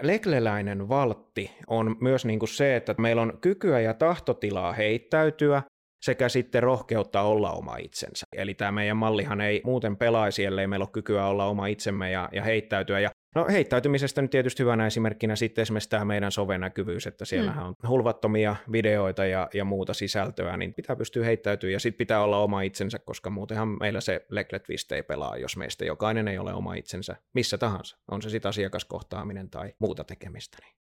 lekleläinen 0.00 0.88
valtti 0.88 1.50
on 1.66 1.96
myös 2.00 2.24
niin 2.24 2.38
kuin 2.38 2.48
se, 2.48 2.76
että 2.76 2.94
meillä 2.98 3.22
on 3.22 3.38
kykyä 3.40 3.80
ja 3.80 3.94
tahtotilaa 3.94 4.72
heittäytyä 4.72 5.62
sekä 6.02 6.28
sitten 6.28 6.62
rohkeutta 6.62 7.22
olla 7.22 7.52
oma 7.52 7.76
itsensä. 7.76 8.26
Eli 8.36 8.54
tämä 8.54 8.72
meidän 8.72 8.96
mallihan 8.96 9.40
ei 9.40 9.60
muuten 9.64 9.96
pelaisi, 9.96 10.44
ellei 10.44 10.66
meillä 10.66 10.84
ole 10.84 10.90
kykyä 10.92 11.26
olla 11.26 11.46
oma 11.46 11.66
itsemme 11.66 12.10
ja, 12.10 12.28
ja 12.32 12.42
heittäytyä. 12.42 13.00
Ja 13.00 13.10
No 13.34 13.46
heittäytymisestä 13.50 14.22
nyt 14.22 14.30
tietysti 14.30 14.62
hyvänä 14.62 14.86
esimerkkinä 14.86 15.36
sitten 15.36 15.62
esimerkiksi 15.62 15.88
tämä 15.88 16.04
meidän 16.04 16.32
sovenäkyvyys, 16.32 17.06
että 17.06 17.24
siellähän 17.24 17.64
mm. 17.64 17.68
on 17.68 17.88
hulvattomia 17.88 18.56
videoita 18.72 19.24
ja, 19.24 19.48
ja 19.54 19.64
muuta 19.64 19.94
sisältöä, 19.94 20.56
niin 20.56 20.74
pitää 20.74 20.96
pystyä 20.96 21.24
heittäytyä 21.24 21.70
ja 21.70 21.80
sitten 21.80 21.98
pitää 21.98 22.22
olla 22.22 22.38
oma 22.38 22.62
itsensä, 22.62 22.98
koska 22.98 23.30
muutenhan 23.30 23.68
meillä 23.80 24.00
se 24.00 24.26
Leglet 24.28 24.64
ei 24.94 25.02
pelaa, 25.02 25.36
jos 25.36 25.56
meistä 25.56 25.84
jokainen 25.84 26.28
ei 26.28 26.38
ole 26.38 26.54
oma 26.54 26.74
itsensä 26.74 27.16
missä 27.32 27.58
tahansa, 27.58 27.96
on 28.10 28.22
se 28.22 28.30
sitten 28.30 28.48
asiakaskohtaaminen 28.48 29.50
tai 29.50 29.74
muuta 29.78 30.04
tekemistä. 30.04 30.58
Niin. 30.60 30.76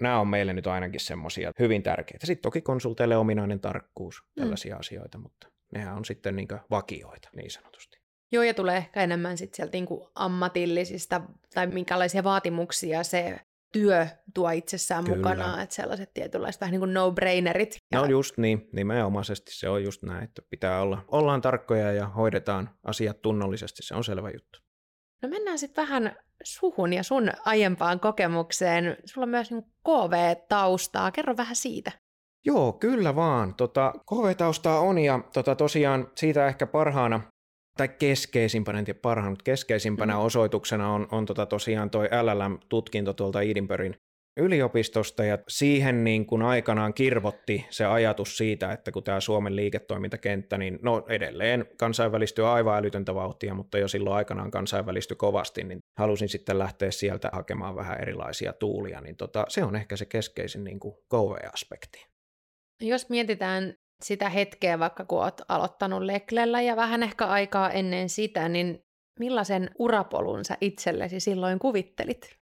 Nämä 0.00 0.20
on 0.20 0.28
meille 0.28 0.52
nyt 0.52 0.66
ainakin 0.66 1.00
semmoisia 1.00 1.52
hyvin 1.58 1.82
tärkeitä. 1.82 2.26
Sitten 2.26 2.42
toki 2.42 2.60
konsulteille 2.60 3.16
ominainen 3.16 3.60
tarkkuus, 3.60 4.22
mm. 4.22 4.40
tällaisia 4.42 4.74
mm. 4.74 4.80
asioita, 4.80 5.18
mutta 5.18 5.48
nehän 5.74 5.96
on 5.96 6.04
sitten 6.04 6.36
niin 6.36 6.48
vakioita 6.70 7.28
niin 7.36 7.50
sanotusti. 7.50 8.01
Joo, 8.32 8.42
ja 8.42 8.54
tulee 8.54 8.76
ehkä 8.76 9.02
enemmän 9.02 9.38
sit 9.38 9.54
sieltä 9.54 9.72
niinku 9.72 10.10
ammatillisista 10.14 11.20
tai 11.54 11.66
minkälaisia 11.66 12.24
vaatimuksia 12.24 13.02
se 13.02 13.40
työ 13.72 14.06
tuo 14.34 14.50
itsessään 14.50 15.04
Kyllä. 15.04 15.16
mukana, 15.16 15.62
että 15.62 15.74
sellaiset 15.74 16.14
tietynlaiset 16.14 16.60
vähän 16.60 16.72
niin 16.72 16.80
kuin 16.80 16.94
no-brainerit. 16.94 17.76
Ja... 17.92 17.98
No 17.98 18.06
just 18.06 18.38
niin, 18.38 18.68
nimenomaisesti 18.72 19.52
se 19.54 19.68
on 19.68 19.84
just 19.84 20.02
näin, 20.02 20.24
että 20.24 20.42
pitää 20.50 20.80
olla, 20.80 21.04
ollaan 21.08 21.40
tarkkoja 21.40 21.92
ja 21.92 22.06
hoidetaan 22.06 22.70
asiat 22.84 23.22
tunnollisesti, 23.22 23.82
se 23.82 23.94
on 23.94 24.04
selvä 24.04 24.30
juttu. 24.30 24.58
No 25.22 25.28
mennään 25.28 25.58
sitten 25.58 25.82
vähän 25.82 26.16
suhun 26.44 26.92
ja 26.92 27.02
sun 27.02 27.30
aiempaan 27.44 28.00
kokemukseen. 28.00 28.96
Sulla 29.04 29.24
on 29.24 29.28
myös 29.28 29.50
niin 29.50 29.62
KV-taustaa, 29.62 31.10
kerro 31.10 31.36
vähän 31.36 31.56
siitä. 31.56 31.92
Joo, 32.44 32.72
kyllä 32.72 33.16
vaan. 33.16 33.54
Tota, 33.54 33.92
KV-taustaa 34.10 34.80
on 34.80 34.98
ja 34.98 35.20
tota, 35.32 35.54
tosiaan 35.54 36.10
siitä 36.16 36.46
ehkä 36.46 36.66
parhaana 36.66 37.20
tai 37.76 37.88
keskeisimpänä, 37.88 38.78
en 38.78 38.84
tiedä 38.84 38.98
parhaan, 39.02 39.32
mutta 39.32 39.44
keskeisimpänä 39.44 40.14
mm. 40.14 40.20
osoituksena 40.20 40.92
on, 40.92 41.08
on 41.10 41.26
tota 41.26 41.46
tosiaan 41.46 41.90
toi 41.90 42.08
LLM-tutkinto 42.22 43.12
tuolta 43.12 43.42
Edinburghin 43.42 43.96
yliopistosta 44.36 45.24
ja 45.24 45.38
siihen 45.48 46.04
niin 46.04 46.26
kuin 46.26 46.42
aikanaan 46.42 46.94
kirvotti 46.94 47.66
se 47.70 47.84
ajatus 47.84 48.36
siitä, 48.36 48.72
että 48.72 48.92
kun 48.92 49.02
tämä 49.02 49.20
Suomen 49.20 49.56
liiketoimintakenttä, 49.56 50.58
niin 50.58 50.78
no 50.82 51.04
edelleen 51.08 51.66
kansainvälistyy 51.76 52.48
aivan 52.48 52.78
älytöntä 52.78 53.14
vauhtia, 53.14 53.54
mutta 53.54 53.78
jo 53.78 53.88
silloin 53.88 54.16
aikanaan 54.16 54.50
kansainvälistyi 54.50 55.16
kovasti, 55.16 55.64
niin 55.64 55.78
halusin 55.98 56.28
sitten 56.28 56.58
lähteä 56.58 56.90
sieltä 56.90 57.30
hakemaan 57.32 57.76
vähän 57.76 58.00
erilaisia 58.00 58.52
tuulia, 58.52 59.00
niin 59.00 59.16
tota, 59.16 59.44
se 59.48 59.64
on 59.64 59.76
ehkä 59.76 59.96
se 59.96 60.04
keskeisin 60.04 60.64
niin 60.64 60.80
kuin 60.80 60.94
KV-aspekti. 60.94 62.06
Jos 62.80 63.08
mietitään 63.08 63.74
sitä 64.02 64.28
hetkeä, 64.28 64.78
vaikka 64.78 65.04
kun 65.04 65.22
olet 65.22 65.42
aloittanut 65.48 66.02
Leklellä 66.02 66.60
ja 66.60 66.76
vähän 66.76 67.02
ehkä 67.02 67.26
aikaa 67.26 67.70
ennen 67.70 68.08
sitä, 68.08 68.48
niin 68.48 68.82
millaisen 69.18 69.70
urapolun 69.78 70.44
sä 70.44 70.56
itsellesi 70.60 71.20
silloin 71.20 71.58
kuvittelit? 71.58 72.36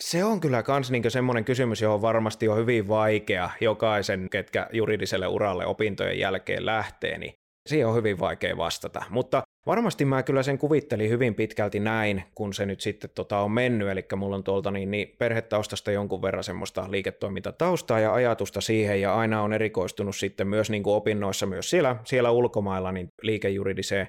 Se 0.00 0.24
on 0.24 0.40
kyllä 0.40 0.64
myös 0.68 0.90
niin 0.90 1.10
semmoinen 1.10 1.44
kysymys, 1.44 1.82
johon 1.82 2.02
varmasti 2.02 2.48
on 2.48 2.56
hyvin 2.56 2.88
vaikea 2.88 3.50
jokaisen, 3.60 4.30
ketkä 4.30 4.68
juridiselle 4.72 5.26
uralle 5.26 5.66
opintojen 5.66 6.18
jälkeen 6.18 6.66
lähtee, 6.66 7.18
niin 7.18 7.34
siihen 7.68 7.88
on 7.88 7.94
hyvin 7.94 8.18
vaikea 8.18 8.56
vastata. 8.56 9.02
Mutta 9.10 9.42
Varmasti 9.66 10.04
mä 10.04 10.22
kyllä 10.22 10.42
sen 10.42 10.58
kuvittelin 10.58 11.10
hyvin 11.10 11.34
pitkälti 11.34 11.80
näin, 11.80 12.22
kun 12.34 12.54
se 12.54 12.66
nyt 12.66 12.80
sitten 12.80 13.10
tota 13.14 13.38
on 13.38 13.50
mennyt, 13.50 13.88
eli 13.88 14.04
mulla 14.16 14.36
on 14.36 14.44
tuolta 14.44 14.70
niin, 14.70 14.90
niin 14.90 15.14
perhetaustasta 15.18 15.90
jonkun 15.90 16.22
verran 16.22 16.44
semmoista 16.44 16.90
liiketoimintataustaa 16.90 18.00
ja 18.00 18.14
ajatusta 18.14 18.60
siihen, 18.60 19.00
ja 19.00 19.14
aina 19.14 19.42
on 19.42 19.52
erikoistunut 19.52 20.16
sitten 20.16 20.48
myös 20.48 20.70
niin 20.70 20.82
kuin 20.82 20.94
opinnoissa 20.94 21.46
myös 21.46 21.70
siellä, 21.70 21.96
siellä 22.04 22.30
ulkomailla 22.30 22.92
niin 22.92 23.08
liikejuridiseen 23.22 24.06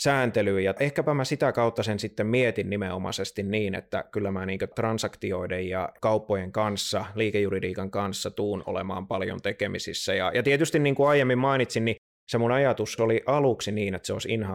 sääntelyyn, 0.00 0.64
ja 0.64 0.74
ehkäpä 0.80 1.14
mä 1.14 1.24
sitä 1.24 1.52
kautta 1.52 1.82
sen 1.82 1.98
sitten 1.98 2.26
mietin 2.26 2.70
nimenomaisesti 2.70 3.42
niin, 3.42 3.74
että 3.74 4.04
kyllä 4.12 4.30
mä 4.30 4.46
niin 4.46 4.58
transaktioiden 4.74 5.68
ja 5.68 5.88
kauppojen 6.00 6.52
kanssa, 6.52 7.04
liikejuridiikan 7.14 7.90
kanssa 7.90 8.30
tuun 8.30 8.62
olemaan 8.66 9.06
paljon 9.06 9.40
tekemisissä, 9.42 10.14
ja, 10.14 10.32
ja 10.34 10.42
tietysti 10.42 10.78
niin 10.78 10.94
kuin 10.94 11.08
aiemmin 11.08 11.38
mainitsin, 11.38 11.84
niin 11.84 11.96
se 12.28 12.38
mun 12.38 12.52
ajatus 12.52 13.00
oli 13.00 13.22
aluksi 13.26 13.72
niin, 13.72 13.94
että 13.94 14.06
se 14.06 14.12
olisi 14.12 14.32
in 14.32 14.46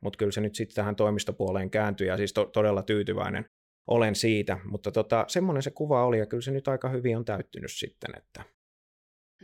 mutta 0.00 0.16
kyllä 0.16 0.32
se 0.32 0.40
nyt 0.40 0.54
sitten 0.54 0.74
tähän 0.74 0.96
toimistopuoleen 0.96 1.70
kääntyi 1.70 2.06
ja 2.06 2.16
siis 2.16 2.32
to- 2.32 2.46
todella 2.46 2.82
tyytyväinen 2.82 3.44
olen 3.86 4.14
siitä, 4.14 4.58
mutta 4.64 4.90
tota, 4.92 5.24
semmoinen 5.28 5.62
se 5.62 5.70
kuva 5.70 6.04
oli 6.04 6.18
ja 6.18 6.26
kyllä 6.26 6.40
se 6.40 6.50
nyt 6.50 6.68
aika 6.68 6.88
hyvin 6.88 7.16
on 7.16 7.24
täyttynyt 7.24 7.72
sitten. 7.72 8.10
Että... 8.16 8.44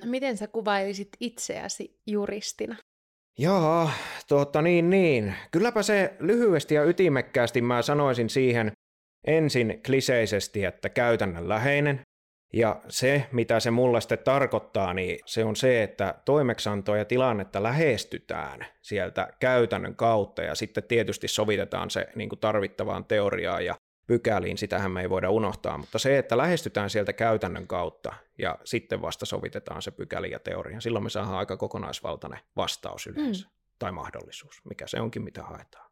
No 0.04 0.10
miten 0.10 0.36
sä 0.36 0.46
kuvailisit 0.46 1.08
itseäsi 1.20 2.00
juristina? 2.06 2.76
Joo, 3.38 3.90
tota 4.28 4.62
niin 4.62 4.90
niin. 4.90 5.34
Kylläpä 5.50 5.82
se 5.82 6.16
lyhyesti 6.20 6.74
ja 6.74 6.84
ytimekkäästi 6.84 7.60
mä 7.60 7.82
sanoisin 7.82 8.30
siihen 8.30 8.72
ensin 9.26 9.82
kliseisesti, 9.86 10.64
että 10.64 10.88
käytännönläheinen, 10.88 12.00
ja 12.54 12.80
se, 12.88 13.26
mitä 13.32 13.60
se 13.60 13.70
mulle 13.70 14.00
sitten 14.00 14.18
tarkoittaa, 14.18 14.94
niin 14.94 15.18
se 15.26 15.44
on 15.44 15.56
se, 15.56 15.82
että 15.82 16.14
toimeksantoa 16.24 16.96
ja 16.96 17.04
tilannetta 17.04 17.62
lähestytään 17.62 18.66
sieltä 18.82 19.28
käytännön 19.40 19.96
kautta 19.96 20.42
ja 20.42 20.54
sitten 20.54 20.84
tietysti 20.84 21.28
sovitetaan 21.28 21.90
se 21.90 22.06
niin 22.14 22.28
kuin 22.28 22.38
tarvittavaan 22.38 23.04
teoriaan 23.04 23.64
ja 23.64 23.74
pykäliin, 24.06 24.58
sitähän 24.58 24.90
me 24.90 25.00
ei 25.00 25.10
voida 25.10 25.30
unohtaa, 25.30 25.78
mutta 25.78 25.98
se, 25.98 26.18
että 26.18 26.36
lähestytään 26.36 26.90
sieltä 26.90 27.12
käytännön 27.12 27.66
kautta 27.66 28.12
ja 28.38 28.58
sitten 28.64 29.02
vasta 29.02 29.26
sovitetaan 29.26 29.82
se 29.82 29.90
pykäli 29.90 30.30
ja 30.30 30.38
teoria, 30.38 30.80
silloin 30.80 31.02
me 31.04 31.10
saadaan 31.10 31.34
aika 31.34 31.56
kokonaisvaltainen 31.56 32.40
vastaus 32.56 33.06
yleensä, 33.06 33.46
mm. 33.46 33.52
tai 33.78 33.92
mahdollisuus, 33.92 34.60
mikä 34.68 34.86
se 34.86 35.00
onkin, 35.00 35.22
mitä 35.22 35.42
haetaan. 35.42 35.90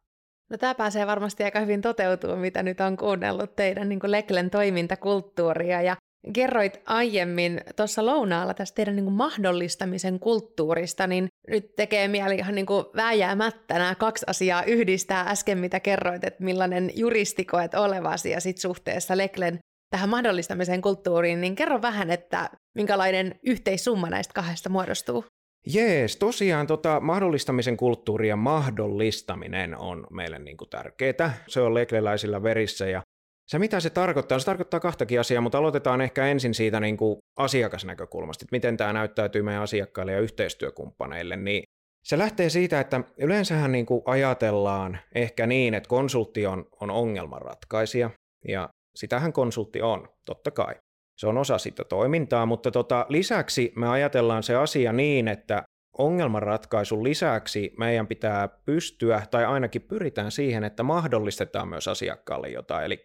No 0.49 0.57
tämä 0.57 0.75
pääsee 0.75 1.07
varmasti 1.07 1.43
aika 1.43 1.59
hyvin 1.59 1.81
toteutumaan, 1.81 2.39
mitä 2.39 2.63
nyt 2.63 2.81
on 2.81 2.97
kuunnellut 2.97 3.55
teidän 3.55 3.89
niin 3.89 3.99
Leklen 4.03 4.49
toimintakulttuuria 4.49 5.81
ja 5.81 5.95
Kerroit 6.33 6.81
aiemmin 6.85 7.61
tuossa 7.75 8.05
lounaalla 8.05 8.53
tästä 8.53 8.75
teidän 8.75 8.95
niin 8.95 9.03
kuin 9.03 9.13
mahdollistamisen 9.13 10.19
kulttuurista, 10.19 11.07
niin 11.07 11.27
nyt 11.47 11.75
tekee 11.75 12.07
mieli 12.07 12.35
ihan 12.35 12.55
niin 12.55 12.65
kuin 12.65 12.85
vääjäämättä 12.95 13.73
nämä 13.73 13.95
kaksi 13.95 14.25
asiaa 14.29 14.63
yhdistää 14.63 15.29
äsken, 15.29 15.57
mitä 15.57 15.79
kerroit, 15.79 16.23
että 16.23 16.43
millainen 16.43 16.91
juristi 16.95 17.45
koet 17.45 17.73
olevasi 17.73 18.29
ja 18.29 18.39
sitten 18.39 18.61
suhteessa 18.61 19.17
Leklen 19.17 19.59
tähän 19.89 20.09
mahdollistamisen 20.09 20.81
kulttuuriin, 20.81 21.41
niin 21.41 21.55
kerro 21.55 21.81
vähän, 21.81 22.11
että 22.11 22.49
minkälainen 22.75 23.35
yhteissumma 23.43 24.09
näistä 24.09 24.33
kahdesta 24.33 24.69
muodostuu. 24.69 25.25
Jees, 25.73 26.17
tosiaan 26.17 26.67
tota, 26.67 26.99
mahdollistamisen 26.99 27.77
kulttuuri 27.77 28.27
ja 28.27 28.35
mahdollistaminen 28.35 29.77
on 29.77 30.07
meille 30.11 30.39
niin 30.39 30.57
kuin 30.57 30.69
tärkeää. 30.69 31.33
Se 31.47 31.61
on 31.61 31.73
lekleläisillä 31.73 32.43
verissä 32.43 32.85
ja 32.87 33.01
se 33.47 33.59
mitä 33.59 33.79
se 33.79 33.89
tarkoittaa, 33.89 34.39
se 34.39 34.45
tarkoittaa 34.45 34.79
kahtakin 34.79 35.19
asiaa, 35.19 35.41
mutta 35.41 35.57
aloitetaan 35.57 36.01
ehkä 36.01 36.27
ensin 36.27 36.53
siitä 36.53 36.79
niin 36.79 36.97
kuin 36.97 37.17
asiakasnäkökulmasta, 37.37 38.43
että 38.43 38.55
miten 38.55 38.77
tämä 38.77 38.93
näyttäytyy 38.93 39.41
meidän 39.41 39.63
asiakkaille 39.63 40.11
ja 40.11 40.19
yhteistyökumppaneille, 40.19 41.35
niin 41.35 41.63
se 42.03 42.17
lähtee 42.17 42.49
siitä, 42.49 42.79
että 42.79 43.01
yleensähän 43.17 43.71
niin 43.71 43.85
kuin 43.85 44.01
ajatellaan 44.05 44.99
ehkä 45.15 45.47
niin, 45.47 45.73
että 45.73 45.89
konsultti 45.89 46.45
on, 46.45 46.65
on 46.81 46.91
ongelmanratkaisija, 46.91 48.09
ja 48.47 48.69
sitähän 48.95 49.33
konsultti 49.33 49.81
on, 49.81 50.07
totta 50.25 50.51
kai. 50.51 50.75
Se 51.17 51.27
on 51.27 51.37
osa 51.37 51.57
sitä 51.57 51.83
toimintaa, 51.83 52.45
mutta 52.45 52.71
tota, 52.71 53.05
lisäksi 53.09 53.73
me 53.75 53.89
ajatellaan 53.89 54.43
se 54.43 54.55
asia 54.55 54.93
niin, 54.93 55.27
että 55.27 55.63
ongelmanratkaisun 55.97 57.03
lisäksi 57.03 57.73
meidän 57.77 58.07
pitää 58.07 58.47
pystyä, 58.47 59.23
tai 59.31 59.45
ainakin 59.45 59.81
pyritään 59.81 60.31
siihen, 60.31 60.63
että 60.63 60.83
mahdollistetaan 60.83 61.67
myös 61.67 61.87
asiakkaalle 61.87 62.49
jotain. 62.49 62.85
Eli 62.85 63.03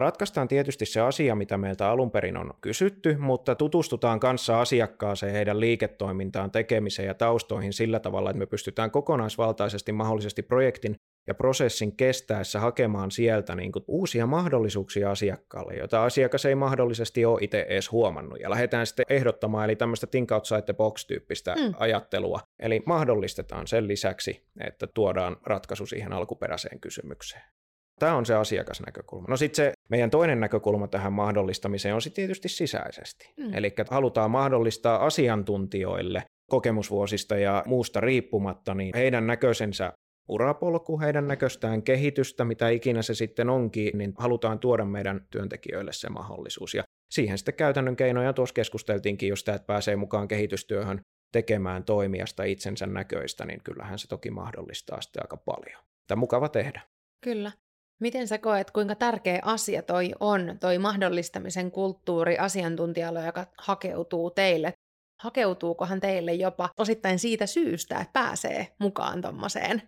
Ratkaistaan 0.00 0.48
tietysti 0.48 0.86
se 0.86 1.00
asia, 1.00 1.34
mitä 1.34 1.58
meiltä 1.58 1.90
alun 1.90 2.10
perin 2.10 2.36
on 2.36 2.54
kysytty, 2.60 3.16
mutta 3.16 3.54
tutustutaan 3.54 4.20
kanssa 4.20 4.60
asiakkaaseen, 4.60 5.32
heidän 5.32 5.60
liiketoimintaan, 5.60 6.50
tekemiseen 6.50 7.06
ja 7.06 7.14
taustoihin 7.14 7.72
sillä 7.72 8.00
tavalla, 8.00 8.30
että 8.30 8.38
me 8.38 8.46
pystytään 8.46 8.90
kokonaisvaltaisesti 8.90 9.92
mahdollisesti 9.92 10.42
projektin 10.42 10.94
ja 11.26 11.34
prosessin 11.34 11.96
kestäessä 11.96 12.60
hakemaan 12.60 13.10
sieltä 13.10 13.54
niin 13.54 13.72
kuin 13.72 13.84
uusia 13.88 14.26
mahdollisuuksia 14.26 15.10
asiakkaalle, 15.10 15.74
joita 15.74 16.04
asiakas 16.04 16.44
ei 16.44 16.54
mahdollisesti 16.54 17.24
ole 17.24 17.38
itse 17.42 17.66
edes 17.68 17.92
huomannut. 17.92 18.40
Ja 18.40 18.50
lähdetään 18.50 18.86
sitten 18.86 19.06
ehdottamaan, 19.08 19.64
eli 19.64 19.76
tämmöistä 19.76 20.06
think 20.06 20.32
outside 20.32 20.62
the 20.62 20.74
box-tyyppistä 20.74 21.54
mm. 21.54 21.74
ajattelua. 21.76 22.40
Eli 22.58 22.82
mahdollistetaan 22.86 23.66
sen 23.66 23.88
lisäksi, 23.88 24.46
että 24.60 24.86
tuodaan 24.86 25.36
ratkaisu 25.46 25.86
siihen 25.86 26.12
alkuperäiseen 26.12 26.80
kysymykseen. 26.80 27.42
Tämä 27.98 28.16
on 28.16 28.26
se 28.26 28.34
asiakasnäkökulma. 28.34 29.26
No 29.28 29.36
sitten 29.36 29.56
se 29.56 29.72
meidän 29.88 30.10
toinen 30.10 30.40
näkökulma 30.40 30.88
tähän 30.88 31.12
mahdollistamiseen 31.12 31.94
on 31.94 32.02
sitten 32.02 32.22
tietysti 32.22 32.48
sisäisesti. 32.48 33.32
Mm. 33.36 33.54
Eli 33.54 33.74
halutaan 33.90 34.30
mahdollistaa 34.30 35.06
asiantuntijoille 35.06 36.22
kokemusvuosista 36.50 37.36
ja 37.36 37.62
muusta 37.66 38.00
riippumatta, 38.00 38.74
niin 38.74 38.96
heidän 38.96 39.26
näköisensä 39.26 39.92
urapolku, 40.28 41.00
heidän 41.00 41.28
näköistään 41.28 41.82
kehitystä, 41.82 42.44
mitä 42.44 42.68
ikinä 42.68 43.02
se 43.02 43.14
sitten 43.14 43.50
onkin, 43.50 43.98
niin 43.98 44.14
halutaan 44.18 44.58
tuoda 44.58 44.84
meidän 44.84 45.26
työntekijöille 45.30 45.92
se 45.92 46.08
mahdollisuus. 46.08 46.74
Ja 46.74 46.82
siihen 47.10 47.38
sitten 47.38 47.54
käytännön 47.54 47.96
keinoja 47.96 48.32
tuossa 48.32 48.54
keskusteltiinkin, 48.54 49.28
jos 49.28 49.40
että 49.40 49.58
pääsee 49.66 49.96
mukaan 49.96 50.28
kehitystyöhön 50.28 51.00
tekemään 51.32 51.84
toimijasta 51.84 52.44
itsensä 52.44 52.86
näköistä, 52.86 53.44
niin 53.46 53.60
kyllähän 53.64 53.98
se 53.98 54.08
toki 54.08 54.30
mahdollistaa 54.30 55.00
sitten 55.00 55.22
aika 55.22 55.36
paljon. 55.36 55.82
Tämä 56.06 56.20
mukava 56.20 56.48
tehdä. 56.48 56.80
Kyllä. 57.24 57.52
Miten 58.00 58.28
sä 58.28 58.38
koet, 58.38 58.70
kuinka 58.70 58.94
tärkeä 58.94 59.40
asia 59.44 59.82
toi 59.82 60.12
on, 60.20 60.56
toi 60.60 60.78
mahdollistamisen 60.78 61.70
kulttuuri 61.70 62.38
asiantuntijalla, 62.38 63.20
joka 63.20 63.46
hakeutuu 63.58 64.30
teille? 64.30 64.72
Hakeutuukohan 65.20 66.00
teille 66.00 66.34
jopa 66.34 66.70
osittain 66.78 67.18
siitä 67.18 67.46
syystä, 67.46 68.00
että 68.00 68.12
pääsee 68.12 68.68
mukaan 68.80 69.20
tommoseen? 69.20 69.82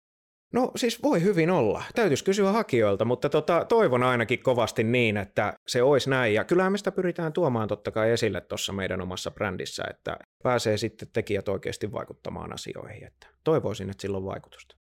No 0.53 0.71
siis 0.77 1.03
voi 1.03 1.23
hyvin 1.23 1.51
olla. 1.51 1.83
Täytyisi 1.95 2.25
kysyä 2.25 2.53
hakijoilta, 2.53 3.05
mutta 3.05 3.29
tota, 3.29 3.65
toivon 3.65 4.03
ainakin 4.03 4.43
kovasti 4.43 4.85
niin, 4.85 5.17
että 5.17 5.53
se 5.69 5.83
olisi 5.83 6.11
näin. 6.11 6.35
Ja 6.35 6.45
kyllähän 6.45 6.73
me 6.73 6.79
sitä 6.79 6.93
pyritään 6.93 7.33
tuomaan 7.33 7.69
totta 7.69 7.91
kai 7.91 8.11
esille 8.11 8.41
tuossa 8.41 8.73
meidän 8.73 9.01
omassa 9.01 9.31
brändissä, 9.31 9.85
että 9.91 10.17
pääsee 10.43 10.77
sitten 10.77 11.09
tekijät 11.13 11.49
oikeasti 11.49 11.93
vaikuttamaan 11.93 12.53
asioihin. 12.53 13.05
Että 13.07 13.27
toivoisin, 13.45 13.91
että 13.91 14.03
sillä 14.03 14.17
on 14.17 14.25
vaikutusta. 14.25 14.80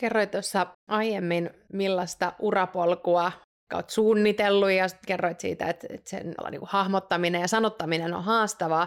Kerroit 0.00 0.30
tuossa 0.30 0.66
aiemmin, 0.88 1.50
millaista 1.72 2.32
urapolkua 2.38 3.32
olet 3.74 3.90
suunnitellut 3.90 4.70
ja 4.70 4.86
kerroit 5.06 5.40
siitä, 5.40 5.66
että, 5.66 5.86
että 5.90 6.10
sen 6.10 6.34
niin 6.50 6.60
hahmottaminen 6.64 7.40
ja 7.40 7.48
sanottaminen 7.48 8.14
on 8.14 8.24
haastavaa. 8.24 8.86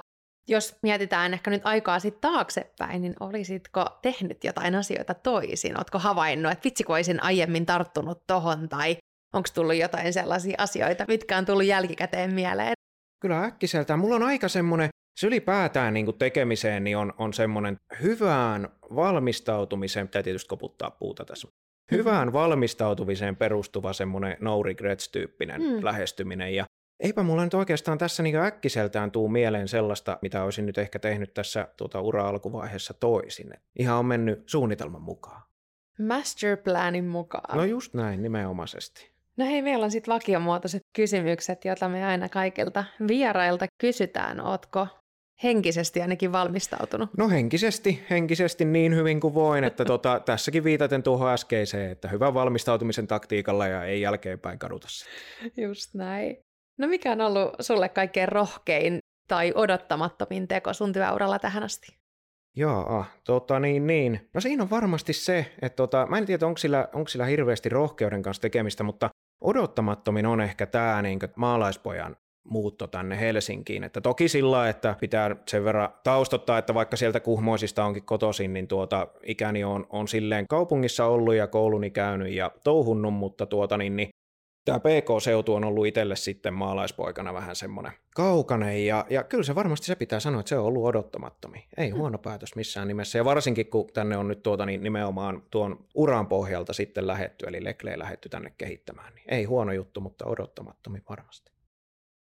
Jos 0.50 0.76
mietitään 0.84 1.34
ehkä 1.34 1.52
nyt 1.52 1.66
aikaa 1.66 2.00
sitten 2.00 2.32
taaksepäin, 2.32 3.02
niin 3.02 3.16
olisitko 3.20 3.86
tehnyt 4.02 4.44
jotain 4.44 4.76
asioita 4.76 5.14
toisin? 5.14 5.78
Oletko 5.78 6.00
havainnut, 6.00 6.52
että 6.52 6.66
vitsi 6.66 6.84
kun 6.84 6.96
olisin 6.96 7.24
aiemmin 7.24 7.66
tarttunut 7.66 8.24
tohon 8.28 8.70
tai 8.70 8.98
onko 9.34 9.50
tullut 9.54 9.76
jotain 9.76 10.14
sellaisia 10.14 10.56
asioita, 10.58 11.06
mitkä 11.08 11.38
on 11.38 11.46
tullut 11.46 11.66
jälkikäteen 11.66 12.34
mieleen? 12.34 12.77
Kyllä 13.20 13.44
äkkiseltään. 13.44 14.00
Mulla 14.00 14.16
on 14.16 14.24
aika 14.24 14.48
semmoinen 14.48 14.90
se 15.20 15.28
ylipäätään 15.28 15.94
niin 15.94 16.06
kuin 16.06 16.18
tekemiseen 16.18 16.84
niin 16.84 16.98
on, 16.98 17.14
on 17.18 17.34
semmoinen 17.34 17.76
hyvään 18.02 18.70
valmistautumiseen, 18.96 20.08
pitää 20.08 20.24
tietysti 20.24 20.48
koputtaa 20.48 20.92
puuta 20.92 21.26
tässä, 21.26 21.48
hyvään 21.92 22.34
valmistautumiseen 22.34 23.36
perustuva 23.36 23.94
semmoinen 23.94 24.38
no 24.40 24.64
regrets-tyyppinen 24.64 25.62
mm. 25.62 25.86
lähestyminen. 25.86 26.56
Ja 26.56 26.66
eipä 27.00 27.24
mulla 27.24 27.44
nyt 27.44 27.54
oikeastaan 27.54 27.98
tässä 27.98 28.24
niin 28.24 28.36
äkkiseltään 28.36 29.12
tuu 29.12 29.30
mieleen 29.30 29.68
sellaista, 29.68 30.20
mitä 30.22 30.44
olisin 30.44 30.66
nyt 30.66 30.78
ehkä 30.78 31.00
tehnyt 31.00 31.34
tässä 31.34 31.68
tuota 31.78 32.02
ura-alkuvaiheessa 32.02 32.94
toisin. 32.94 33.54
Ihan 33.80 33.98
on 33.98 34.06
mennyt 34.06 34.50
suunnitelman 34.50 35.02
mukaan. 35.02 35.42
Masterplanin 36.00 37.06
mukaan. 37.06 37.58
No 37.58 37.64
just 37.64 37.94
näin, 37.94 38.22
nimenomaisesti. 38.24 39.17
No 39.38 39.46
hei, 39.46 39.62
meillä 39.62 39.84
on 39.84 39.92
sitten 39.92 40.14
vakiomuotoiset 40.14 40.82
kysymykset, 40.96 41.66
joita 41.66 41.90
me 41.90 42.06
aina 42.06 42.30
kaikilta 42.30 42.84
vierailta 43.08 43.66
kysytään. 43.82 44.42
Ootko 44.42 44.88
henkisesti 45.44 46.02
ainakin 46.02 46.32
valmistautunut? 46.32 47.10
No 47.18 47.30
henkisesti, 47.30 48.06
henkisesti 48.10 48.66
niin 48.66 48.96
hyvin 48.96 49.20
kuin 49.20 49.34
voin, 49.34 49.64
että 49.64 49.86
tota, 49.96 50.20
tässäkin 50.26 50.64
viitaten 50.64 51.04
tuohon 51.04 51.30
äskeiseen, 51.30 51.92
että 51.92 52.08
hyvän 52.08 52.34
valmistautumisen 52.34 53.08
taktiikalla 53.08 53.68
ja 53.68 53.84
ei 53.84 54.02
jälkeenpäin 54.02 54.60
kaduta 54.60 54.88
se. 54.90 55.06
Just 55.62 55.94
näin. 55.94 56.38
No 56.78 56.88
mikä 56.88 57.12
on 57.12 57.22
ollut 57.22 57.56
sulle 57.60 57.90
kaikkein 57.90 58.30
rohkein 58.30 59.00
tai 59.28 59.52
odottamattomin 59.56 60.48
teko 60.48 60.74
sun 60.74 60.94
työuralla 60.94 61.40
tähän 61.40 61.64
asti? 61.64 61.98
Joo, 62.56 63.06
tota 63.24 63.60
niin, 63.60 63.88
niin. 63.88 64.30
No 64.34 64.42
siinä 64.42 64.64
on 64.64 64.70
varmasti 64.70 65.14
se, 65.14 65.56
että 65.62 65.76
tota, 65.76 66.06
mä 66.10 66.18
en 66.18 66.26
tiedä, 66.26 66.48
onko 66.48 66.58
sillä, 66.58 66.90
onko 66.94 67.08
sillä 67.08 67.26
hirveästi 67.26 67.70
rohkeuden 67.70 68.22
kanssa 68.22 68.42
tekemistä, 68.42 68.84
mutta 68.84 69.10
odottamattomin 69.42 70.26
on 70.26 70.42
ehkä 70.42 70.66
tämä 70.66 71.02
niin 71.02 71.20
maalaispojan 71.36 72.16
muutto 72.50 72.88
tänne 72.88 73.20
Helsinkiin. 73.20 73.84
Että 73.84 74.02
toki 74.02 74.28
sillä, 74.28 74.70
että 74.70 74.96
pitää 75.00 75.36
sen 75.48 75.64
verran 75.64 75.90
taustottaa, 76.04 76.58
että 76.58 76.74
vaikka 76.74 76.98
sieltä 76.98 77.20
kuhmoisista 77.20 77.86
onkin 77.86 78.06
kotoisin, 78.06 78.54
niin 78.54 78.68
tuota, 78.68 79.08
ikäni 79.24 79.64
on, 79.64 79.86
on 79.90 80.08
silleen 80.08 80.48
kaupungissa 80.48 81.06
ollut 81.06 81.36
ja 81.36 81.48
kouluni 81.48 81.90
käynyt 81.90 82.34
ja 82.34 82.52
touhunnut, 82.64 83.14
mutta 83.14 83.46
tuota, 83.46 83.78
niin, 83.78 83.96
niin 83.96 84.10
tämä 84.68 84.80
PK-seutu 84.80 85.54
on 85.54 85.64
ollut 85.64 85.86
itselle 85.86 86.16
sitten 86.16 86.54
maalaispoikana 86.54 87.34
vähän 87.34 87.56
semmoinen 87.56 87.92
kaukainen, 88.16 88.86
ja, 88.86 89.06
ja 89.10 89.24
kyllä 89.24 89.44
se 89.44 89.56
varmasti 89.56 89.88
se 89.88 89.96
pitää 89.96 90.20
sanoa, 90.20 90.40
että 90.40 90.50
se 90.50 90.58
on 90.58 90.66
ollut 90.66 90.86
odottamattomi. 90.86 91.68
Ei 91.78 91.92
mm. 91.92 91.98
huono 91.98 92.18
päätös 92.18 92.56
missään 92.56 92.88
nimessä, 92.88 93.18
ja 93.18 93.26
varsinkin 93.26 93.68
kun 93.68 93.88
tänne 93.94 94.18
on 94.18 94.28
nyt 94.28 94.44
tuota, 94.44 94.66
niin 94.66 94.84
nimenomaan 94.84 95.44
tuon 95.52 95.86
uran 95.96 96.28
pohjalta 96.28 96.74
sitten 96.74 97.08
lähetty, 97.08 97.46
eli 97.48 97.64
Lekle 97.64 98.00
lähetty 98.00 98.30
tänne 98.30 98.54
kehittämään, 98.58 99.16
niin 99.16 99.34
ei 99.34 99.44
huono 99.44 99.72
juttu, 99.72 100.02
mutta 100.02 100.26
odottamattomi 100.26 101.02
varmasti. 101.10 101.52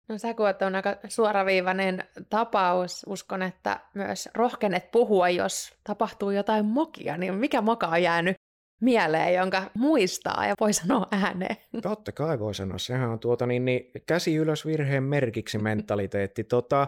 No 0.09 0.19
sä 0.19 0.35
koet 0.35 0.63
on 0.63 0.75
aika 0.75 0.97
suoraviivainen 1.09 2.05
tapaus. 2.31 3.05
Uskon, 3.09 3.43
että 3.43 3.81
myös 3.95 4.29
rohkenet 4.35 4.91
puhua, 4.91 5.29
jos 5.29 5.75
tapahtuu 5.85 6.31
jotain 6.31 6.65
mokia, 6.65 7.17
niin 7.17 7.35
mikä 7.35 7.61
moka 7.61 7.87
on 7.87 8.03
jäänyt 8.03 8.36
mieleen, 8.81 9.35
jonka 9.35 9.71
muistaa 9.75 10.47
ja 10.47 10.55
voi 10.61 10.73
sanoa 10.73 11.07
ääneen? 11.11 11.57
Totta 11.83 12.13
kai 12.13 12.39
voi 12.39 12.55
sanoa. 12.55 12.79
Sehän 12.79 13.11
on 13.11 13.19
tuota 13.19 13.47
niin, 13.47 13.65
niin 13.65 13.91
käsi 14.07 14.37
ylös 14.37 14.67
virheen 14.67 15.03
merkiksi 15.03 15.59
mentaliteetti. 15.59 16.45
Tota, 16.45 16.87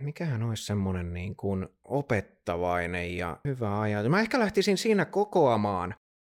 mikähän 0.00 0.42
olisi 0.42 0.66
semmoinen 0.66 1.14
niin 1.14 1.36
kuin 1.36 1.68
opettavainen 1.84 3.16
ja 3.16 3.36
hyvä 3.48 3.80
ajatus. 3.80 4.10
Mä 4.10 4.20
ehkä 4.20 4.38
lähtisin 4.38 4.78
siinä 4.78 5.04
kokoamaan 5.04 5.94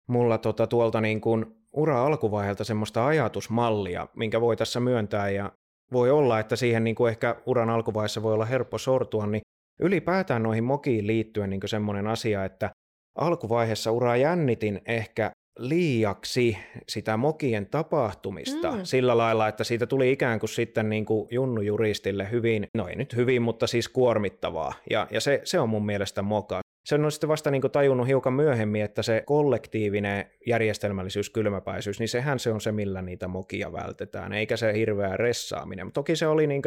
mulla 0.07 0.37
tota, 0.37 0.67
tuolta 0.67 1.01
niin 1.01 1.21
kuin 1.21 1.45
ura 1.73 2.05
alkuvaiheelta 2.05 2.63
semmoista 2.63 3.07
ajatusmallia, 3.07 4.07
minkä 4.15 4.41
voi 4.41 4.57
tässä 4.57 4.79
myöntää 4.79 5.29
ja 5.29 5.51
voi 5.91 6.11
olla, 6.11 6.39
että 6.39 6.55
siihen 6.55 6.83
niin 6.83 6.95
kuin 6.95 7.09
ehkä 7.09 7.35
uran 7.45 7.69
alkuvaiheessa 7.69 8.23
voi 8.23 8.33
olla 8.33 8.45
helppo 8.45 8.77
sortua, 8.77 9.27
niin 9.27 9.41
ylipäätään 9.79 10.43
noihin 10.43 10.63
mokiin 10.63 11.07
liittyen 11.07 11.49
niin 11.49 11.61
semmoinen 11.65 12.07
asia, 12.07 12.45
että 12.45 12.69
alkuvaiheessa 13.15 13.91
uraa 13.91 14.17
jännitin 14.17 14.81
ehkä 14.87 15.31
liiaksi 15.59 16.57
sitä 16.89 17.17
mokien 17.17 17.65
tapahtumista 17.65 18.71
mm. 18.71 18.79
sillä 18.83 19.17
lailla, 19.17 19.47
että 19.47 19.63
siitä 19.63 19.85
tuli 19.85 20.11
ikään 20.11 20.39
kuin 20.39 20.49
sitten 20.49 20.89
niin 20.89 21.05
kuin 21.05 21.27
Junnu 21.31 21.61
juristille 21.61 22.31
hyvin, 22.31 22.67
no 22.73 22.87
ei 22.87 22.95
nyt 22.95 23.15
hyvin, 23.15 23.41
mutta 23.41 23.67
siis 23.67 23.89
kuormittavaa. 23.89 24.73
Ja, 24.89 25.07
ja 25.11 25.21
se, 25.21 25.41
se 25.43 25.59
on 25.59 25.69
mun 25.69 25.85
mielestä 25.85 26.21
moka. 26.21 26.59
Se 26.85 26.95
on 26.95 27.11
sitten 27.11 27.29
vasta 27.29 27.51
niin 27.51 27.61
kuin 27.61 27.71
tajunnut 27.71 28.07
hiukan 28.07 28.33
myöhemmin, 28.33 28.81
että 28.81 29.03
se 29.03 29.23
kollektiivinen 29.25 30.25
järjestelmällisyys, 30.47 31.29
kylmäpäisyys, 31.29 31.99
niin 31.99 32.09
sehän 32.09 32.39
se 32.39 32.51
on 32.51 32.61
se, 32.61 32.71
millä 32.71 33.01
niitä 33.01 33.27
mokia 33.27 33.73
vältetään, 33.73 34.33
eikä 34.33 34.57
se 34.57 34.73
hirveä 34.73 35.17
ressaaminen. 35.17 35.91
Toki 35.91 36.15
se 36.15 36.27
oli 36.27 36.47
niin 36.47 36.61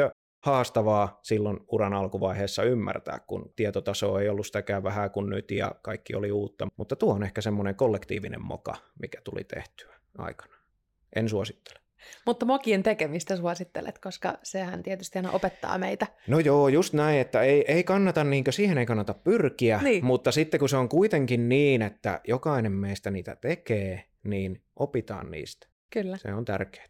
haastavaa 0.46 1.18
silloin 1.22 1.58
uran 1.72 1.94
alkuvaiheessa 1.94 2.62
ymmärtää, 2.62 3.20
kun 3.26 3.52
tietotaso 3.56 4.18
ei 4.18 4.28
ollut 4.28 4.46
sitäkään 4.46 4.82
vähän 4.82 5.10
kuin 5.10 5.30
nyt 5.30 5.50
ja 5.50 5.72
kaikki 5.82 6.14
oli 6.14 6.32
uutta. 6.32 6.68
Mutta 6.76 6.96
tuo 6.96 7.14
on 7.14 7.22
ehkä 7.22 7.40
semmoinen 7.40 7.74
kollektiivinen 7.74 8.44
moka, 8.44 8.74
mikä 9.00 9.20
tuli 9.24 9.44
tehtyä 9.44 9.94
aikana. 10.18 10.54
En 11.16 11.28
suosittele. 11.28 11.78
Mutta 12.26 12.46
mokien 12.46 12.82
tekemistä 12.82 13.36
suosittelet, 13.36 13.98
koska 13.98 14.38
sehän 14.42 14.82
tietysti 14.82 15.18
aina 15.18 15.30
opettaa 15.30 15.78
meitä. 15.78 16.06
No 16.28 16.38
joo, 16.38 16.68
just 16.68 16.92
näin, 16.94 17.20
että 17.20 17.42
ei, 17.42 17.64
ei 17.68 17.84
kannata, 17.84 18.24
niin 18.24 18.44
siihen 18.50 18.78
ei 18.78 18.86
kannata 18.86 19.14
pyrkiä, 19.14 19.80
Niin. 19.82 20.04
mutta 20.04 20.32
sitten 20.32 20.60
kun 20.60 20.68
se 20.68 20.76
on 20.76 20.88
kuitenkin 20.88 21.48
niin, 21.48 21.82
että 21.82 22.20
jokainen 22.28 22.72
meistä 22.72 23.10
niitä 23.10 23.36
tekee, 23.36 24.04
niin 24.24 24.62
opitaan 24.76 25.30
niistä. 25.30 25.66
Kyllä. 25.90 26.16
Se 26.16 26.34
on 26.34 26.44
tärkeää. 26.44 26.86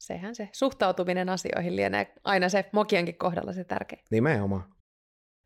Sehän 0.00 0.34
se 0.34 0.48
suhtautuminen 0.52 1.28
asioihin 1.28 1.76
lienee 1.76 2.12
aina 2.24 2.48
se 2.48 2.64
mokienkin 2.72 3.18
kohdalla 3.18 3.52
se 3.52 3.64
tärkein. 3.64 4.02
Nimenomaan. 4.10 4.64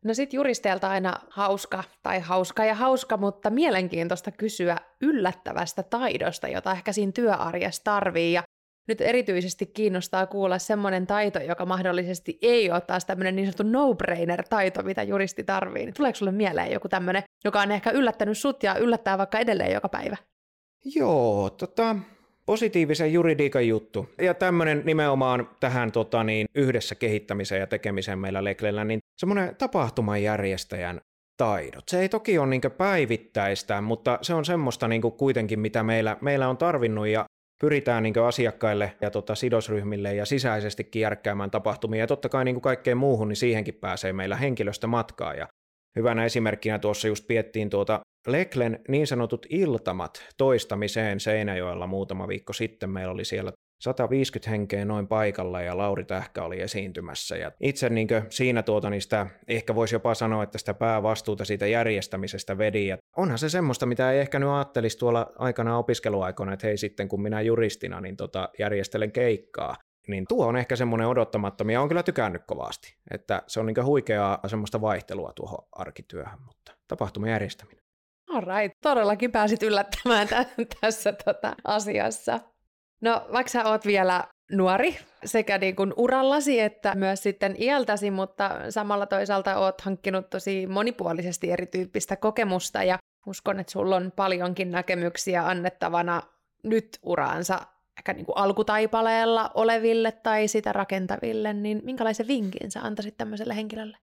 No 0.05 0.13
sit 0.13 0.33
juristeilta 0.33 0.89
aina 0.89 1.13
hauska, 1.29 1.83
tai 2.03 2.19
hauska 2.19 2.65
ja 2.65 2.75
hauska, 2.75 3.17
mutta 3.17 3.49
mielenkiintoista 3.49 4.31
kysyä 4.31 4.77
yllättävästä 5.01 5.83
taidosta, 5.83 6.47
jota 6.47 6.71
ehkä 6.71 6.91
siinä 6.91 7.11
työarjessa 7.11 7.83
tarvii. 7.83 8.33
Ja 8.33 8.43
nyt 8.87 9.01
erityisesti 9.01 9.65
kiinnostaa 9.65 10.27
kuulla 10.27 10.59
semmoinen 10.59 11.07
taito, 11.07 11.39
joka 11.39 11.65
mahdollisesti 11.65 12.39
ei 12.41 12.71
ole 12.71 12.81
taas 12.81 13.05
tämmöinen 13.05 13.35
niin 13.35 13.45
sanottu 13.45 13.63
no-brainer-taito, 13.63 14.83
mitä 14.83 15.03
juristi 15.03 15.43
tarvii. 15.43 15.85
Niin 15.85 15.93
Tuleeko 15.93 16.15
sulle 16.15 16.31
mieleen 16.31 16.71
joku 16.71 16.89
tämmöinen, 16.89 17.23
joka 17.45 17.61
on 17.61 17.71
ehkä 17.71 17.91
yllättänyt 17.91 18.37
sut 18.37 18.63
ja 18.63 18.77
yllättää 18.77 19.17
vaikka 19.17 19.39
edelleen 19.39 19.73
joka 19.73 19.89
päivä? 19.89 20.17
Joo, 20.95 21.49
tota, 21.49 21.95
positiivisen 22.45 23.13
juridiikan 23.13 23.67
juttu. 23.67 24.09
Ja 24.21 24.33
tämmöinen 24.33 24.81
nimenomaan 24.85 25.49
tähän 25.59 25.91
tota, 25.91 26.23
niin, 26.23 26.47
yhdessä 26.55 26.95
kehittämiseen 26.95 27.59
ja 27.59 27.67
tekemiseen 27.67 28.19
meillä 28.19 28.43
Leklellä, 28.43 28.83
niin 28.83 28.99
semmoinen 29.17 29.55
tapahtuman 29.55 30.23
järjestäjän 30.23 31.01
taidot. 31.37 31.83
Se 31.89 31.99
ei 31.99 32.09
toki 32.09 32.37
ole 32.37 32.47
niin 32.47 32.61
päivittäistä, 32.77 33.81
mutta 33.81 34.19
se 34.21 34.33
on 34.33 34.45
semmoista 34.45 34.87
niin 34.87 35.01
kuitenkin, 35.01 35.59
mitä 35.59 35.83
meillä, 35.83 36.17
meillä 36.21 36.47
on 36.49 36.57
tarvinnut 36.57 37.07
ja 37.07 37.25
pyritään 37.61 38.03
niin 38.03 38.19
asiakkaille 38.27 38.93
ja 39.01 39.11
tota, 39.11 39.35
sidosryhmille 39.35 40.15
ja 40.15 40.25
sisäisestikin 40.25 41.01
järkkäämään 41.01 41.51
tapahtumia. 41.51 41.99
Ja 41.99 42.07
totta 42.07 42.29
kai 42.29 42.45
niin 42.45 42.61
kaikkeen 42.61 42.97
muuhun, 42.97 43.27
niin 43.27 43.35
siihenkin 43.35 43.73
pääsee 43.73 44.13
meillä 44.13 44.35
henkilöstä 44.35 44.87
matkaa. 44.87 45.33
Ja 45.33 45.47
hyvänä 45.95 46.25
esimerkkinä 46.25 46.79
tuossa 46.79 47.07
just 47.07 47.27
piettiin 47.27 47.69
tuota 47.69 47.99
Leklen 48.27 48.79
niin 48.87 49.07
sanotut 49.07 49.45
iltamat 49.49 50.23
toistamiseen 50.37 51.19
Seinäjoella 51.19 51.87
muutama 51.87 52.27
viikko 52.27 52.53
sitten. 52.53 52.89
Meillä 52.89 53.11
oli 53.11 53.25
siellä 53.25 53.51
150 53.81 54.49
henkeä 54.49 54.85
noin 54.85 55.07
paikalla 55.07 55.61
ja 55.61 55.77
Lauri 55.77 56.05
Tähkä 56.05 56.43
oli 56.43 56.61
esiintymässä. 56.61 57.37
Ja 57.37 57.51
itse 57.59 57.89
niin 57.89 58.07
siinä 58.29 58.63
tuota, 58.63 58.89
niin 58.89 59.01
sitä, 59.01 59.27
ehkä 59.47 59.75
voisi 59.75 59.95
jopa 59.95 60.15
sanoa, 60.15 60.43
että 60.43 60.57
sitä 60.57 60.73
päävastuuta 60.73 61.45
siitä 61.45 61.67
järjestämisestä 61.67 62.57
vedi. 62.57 62.87
Ja 62.87 62.97
onhan 63.17 63.37
se 63.37 63.49
semmoista, 63.49 63.85
mitä 63.85 64.11
ei 64.11 64.19
ehkä 64.19 64.39
nyt 64.39 64.49
ajattelisi 64.49 64.97
tuolla 64.97 65.31
aikana 65.37 65.77
opiskeluaikoina, 65.77 66.53
että 66.53 66.67
hei 66.67 66.77
sitten 66.77 67.07
kun 67.07 67.21
minä 67.21 67.41
juristina 67.41 68.01
niin 68.01 68.17
tota, 68.17 68.49
järjestelen 68.59 69.11
keikkaa. 69.11 69.75
Niin 70.07 70.25
tuo 70.29 70.47
on 70.47 70.57
ehkä 70.57 70.75
semmoinen 70.75 71.07
odottamattomia, 71.07 71.81
on 71.81 71.87
kyllä 71.87 72.03
tykännyt 72.03 72.41
kovasti. 72.47 72.95
Että 73.11 73.43
se 73.47 73.59
on 73.59 73.65
niin 73.65 73.85
huikeaa 73.85 74.39
semmoista 74.47 74.81
vaihtelua 74.81 75.33
tuohon 75.35 75.67
arkityöhön, 75.71 76.39
mutta 76.45 76.71
tapahtuman 76.87 77.29
järjestäminen. 77.29 77.84
Alright, 78.35 78.77
todellakin 78.81 79.31
pääsit 79.31 79.63
yllättämään 79.63 80.27
tä- 80.27 80.45
tässä 80.81 81.13
tota, 81.25 81.55
asiassa. 81.63 82.39
No, 83.01 83.27
vaikka 83.33 83.51
sä 83.51 83.65
oot 83.65 83.85
vielä 83.85 84.23
nuori 84.51 84.97
sekä 85.25 85.57
niin 85.57 85.75
kuin 85.75 85.93
urallasi 85.97 86.59
että 86.59 86.95
myös 86.95 87.23
sitten 87.23 87.55
iältäsi, 87.59 88.11
mutta 88.11 88.51
samalla 88.69 89.05
toisaalta 89.05 89.57
oot 89.57 89.81
hankkinut 89.81 90.29
tosi 90.29 90.67
monipuolisesti 90.67 91.51
erityyppistä 91.51 92.15
kokemusta 92.15 92.83
ja 92.83 92.97
uskon, 93.27 93.59
että 93.59 93.71
sulla 93.71 93.95
on 93.95 94.11
paljonkin 94.15 94.71
näkemyksiä 94.71 95.47
annettavana 95.47 96.21
nyt 96.63 96.99
uraansa 97.03 97.59
ehkä 97.97 98.13
niin 98.13 98.25
kuin 98.25 98.37
alkutaipaleella 98.37 99.51
oleville 99.53 100.11
tai 100.11 100.47
sitä 100.47 100.73
rakentaville, 100.73 101.53
niin 101.53 101.81
minkälaisen 101.83 102.27
vinkin 102.27 102.71
sä 102.71 102.81
antaisit 102.81 103.17
tämmöiselle 103.17 103.55
henkilölle? 103.55 103.97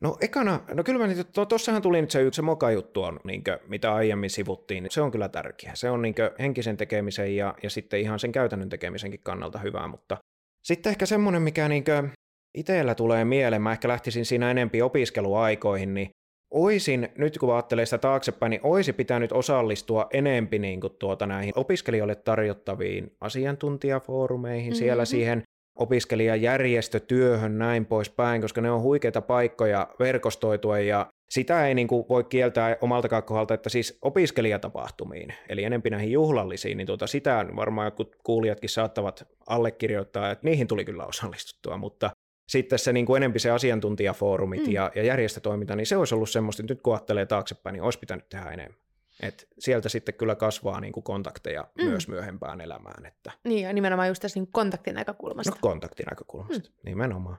No 0.00 0.16
ekana, 0.20 0.60
no 0.74 0.84
kyllä 0.84 0.98
mä 0.98 1.06
nyt, 1.06 1.32
to, 1.32 1.46
tossahan 1.46 1.82
tuli 1.82 2.00
nyt 2.00 2.10
se 2.10 2.22
yksi 2.22 2.36
se 2.36 2.42
moka-juttu 2.42 3.02
on, 3.02 3.20
niin 3.24 3.44
kuin, 3.44 3.56
mitä 3.68 3.94
aiemmin 3.94 4.30
sivuttiin, 4.30 4.86
se 4.90 5.00
on 5.00 5.10
kyllä 5.10 5.28
tärkeä. 5.28 5.70
Se 5.74 5.90
on 5.90 6.02
niin 6.02 6.14
kuin, 6.14 6.30
henkisen 6.38 6.76
tekemisen 6.76 7.36
ja, 7.36 7.54
ja 7.62 7.70
sitten 7.70 8.00
ihan 8.00 8.18
sen 8.18 8.32
käytännön 8.32 8.68
tekemisenkin 8.68 9.20
kannalta 9.22 9.58
hyvää, 9.58 9.88
mutta 9.88 10.16
sitten 10.64 10.90
ehkä 10.90 11.06
semmoinen, 11.06 11.42
mikä 11.42 11.68
niin 11.68 11.84
kuin, 11.84 12.10
itsellä 12.54 12.94
tulee 12.94 13.24
mieleen, 13.24 13.62
mä 13.62 13.72
ehkä 13.72 13.88
lähtisin 13.88 14.26
siinä 14.26 14.50
enempi 14.50 14.82
opiskeluaikoihin, 14.82 15.94
niin 15.94 16.10
oisin, 16.50 17.08
nyt 17.18 17.38
kun 17.38 17.54
ajattelee 17.54 17.86
sitä 17.86 17.98
taaksepäin, 17.98 18.50
niin 18.50 18.60
olisi 18.64 18.92
pitänyt 18.92 19.32
osallistua 19.32 20.06
enempi 20.12 20.58
niin 20.58 20.80
kuin 20.80 20.92
tuota 20.98 21.26
näihin 21.26 21.52
opiskelijoille 21.56 22.14
tarjottaviin 22.14 23.16
asiantuntijafoorumeihin, 23.20 24.72
mm-hmm. 24.72 24.78
siellä 24.78 25.04
siihen 25.04 25.42
opiskelijajärjestötyöhön 25.80 27.58
näin 27.58 27.86
poispäin, 27.86 28.42
koska 28.42 28.60
ne 28.60 28.70
on 28.70 28.82
huikeita 28.82 29.20
paikkoja 29.20 29.88
verkostoitua 29.98 30.78
ja 30.78 31.06
sitä 31.30 31.66
ei 31.66 31.74
niin 31.74 31.88
kuin 31.88 32.04
voi 32.08 32.24
kieltää 32.24 32.76
omaltakaan 32.80 33.22
kohdalta, 33.22 33.54
että 33.54 33.68
siis 33.68 33.98
opiskelijatapahtumiin, 34.02 35.34
eli 35.48 35.64
enempi 35.64 35.90
näihin 35.90 36.12
juhlallisiin, 36.12 36.76
niin 36.76 36.86
tuota, 36.86 37.06
sitä 37.06 37.46
varmaan 37.56 37.86
jotkut 37.86 38.16
kuulijatkin 38.24 38.70
saattavat 38.70 39.28
allekirjoittaa, 39.46 40.30
että 40.30 40.46
niihin 40.46 40.66
tuli 40.66 40.84
kyllä 40.84 41.06
osallistuttua, 41.06 41.76
mutta 41.76 42.10
sitten 42.48 42.78
se 42.78 42.92
niin 42.92 43.06
kuin 43.06 43.16
enempi 43.16 43.38
se 43.38 43.50
asiantuntijafoorumit 43.50 44.66
mm. 44.66 44.72
ja, 44.72 44.90
ja 44.94 45.02
järjestötoiminta, 45.02 45.76
niin 45.76 45.86
se 45.86 45.96
olisi 45.96 46.14
ollut 46.14 46.30
semmoista, 46.30 46.62
että 46.62 46.72
nyt 46.72 46.82
kun 46.82 46.94
ajattelee 46.94 47.26
taaksepäin, 47.26 47.74
niin 47.74 47.82
olisi 47.82 47.98
pitänyt 47.98 48.28
tehdä 48.28 48.50
enemmän. 48.50 48.80
Et 49.22 49.48
sieltä 49.58 49.88
sitten 49.88 50.14
kyllä 50.14 50.34
kasvaa 50.34 50.80
niin 50.80 50.92
kuin 50.92 51.04
kontakteja 51.04 51.64
mm. 51.78 51.84
myös 51.84 52.08
myöhempään 52.08 52.60
elämään. 52.60 53.06
Että... 53.06 53.32
Niin, 53.44 53.62
ja 53.62 53.72
nimenomaan 53.72 54.08
just 54.08 54.22
tässä 54.22 54.40
niin 54.40 54.52
kontaktinäkökulmasta. 54.52 55.50
No 55.50 55.58
kontaktinäkökulmasta, 55.60 56.68
mm. 56.68 56.74
nimenomaan. 56.84 57.38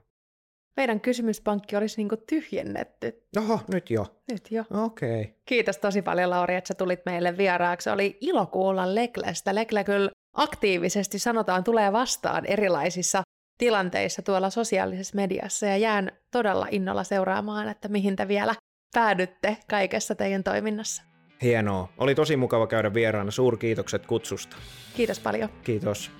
Meidän 0.77 1.01
kysymyspankki 1.01 1.75
olisi 1.75 1.97
niin 1.97 2.09
kuin 2.09 2.21
tyhjennetty. 2.29 3.23
Oho, 3.37 3.59
nyt 3.67 3.89
jo. 3.89 4.21
Nyt 4.31 4.51
jo. 4.51 4.63
Okei. 4.83 5.21
Okay. 5.21 5.33
Kiitos 5.45 5.77
tosi 5.77 6.01
paljon 6.01 6.29
Lauri, 6.29 6.55
että 6.55 6.67
sä 6.67 6.73
tulit 6.73 6.99
meille 7.05 7.37
vieraaksi. 7.37 7.89
Oli 7.89 8.17
ilo 8.21 8.45
kuulla 8.45 8.95
Leklestä. 8.95 9.55
Lekle 9.55 9.83
kyllä 9.83 10.11
aktiivisesti 10.33 11.19
sanotaan 11.19 11.63
tulee 11.63 11.91
vastaan 11.91 12.45
erilaisissa 12.45 13.21
tilanteissa 13.57 14.21
tuolla 14.21 14.49
sosiaalisessa 14.49 15.15
mediassa 15.15 15.65
ja 15.65 15.77
jään 15.77 16.11
todella 16.31 16.67
innolla 16.71 17.03
seuraamaan, 17.03 17.69
että 17.69 17.87
mihin 17.87 18.15
te 18.15 18.27
vielä 18.27 18.55
päädytte 18.93 19.57
kaikessa 19.69 20.15
teidän 20.15 20.43
toiminnassa. 20.43 21.03
Hienoa. 21.41 21.89
Oli 21.97 22.15
tosi 22.15 22.37
mukava 22.37 22.67
käydä 22.67 22.93
vieraana. 22.93 23.31
Suurkiitokset 23.31 24.05
kutsusta. 24.05 24.55
Kiitos 24.95 25.19
paljon. 25.19 25.49
Kiitos. 25.63 26.11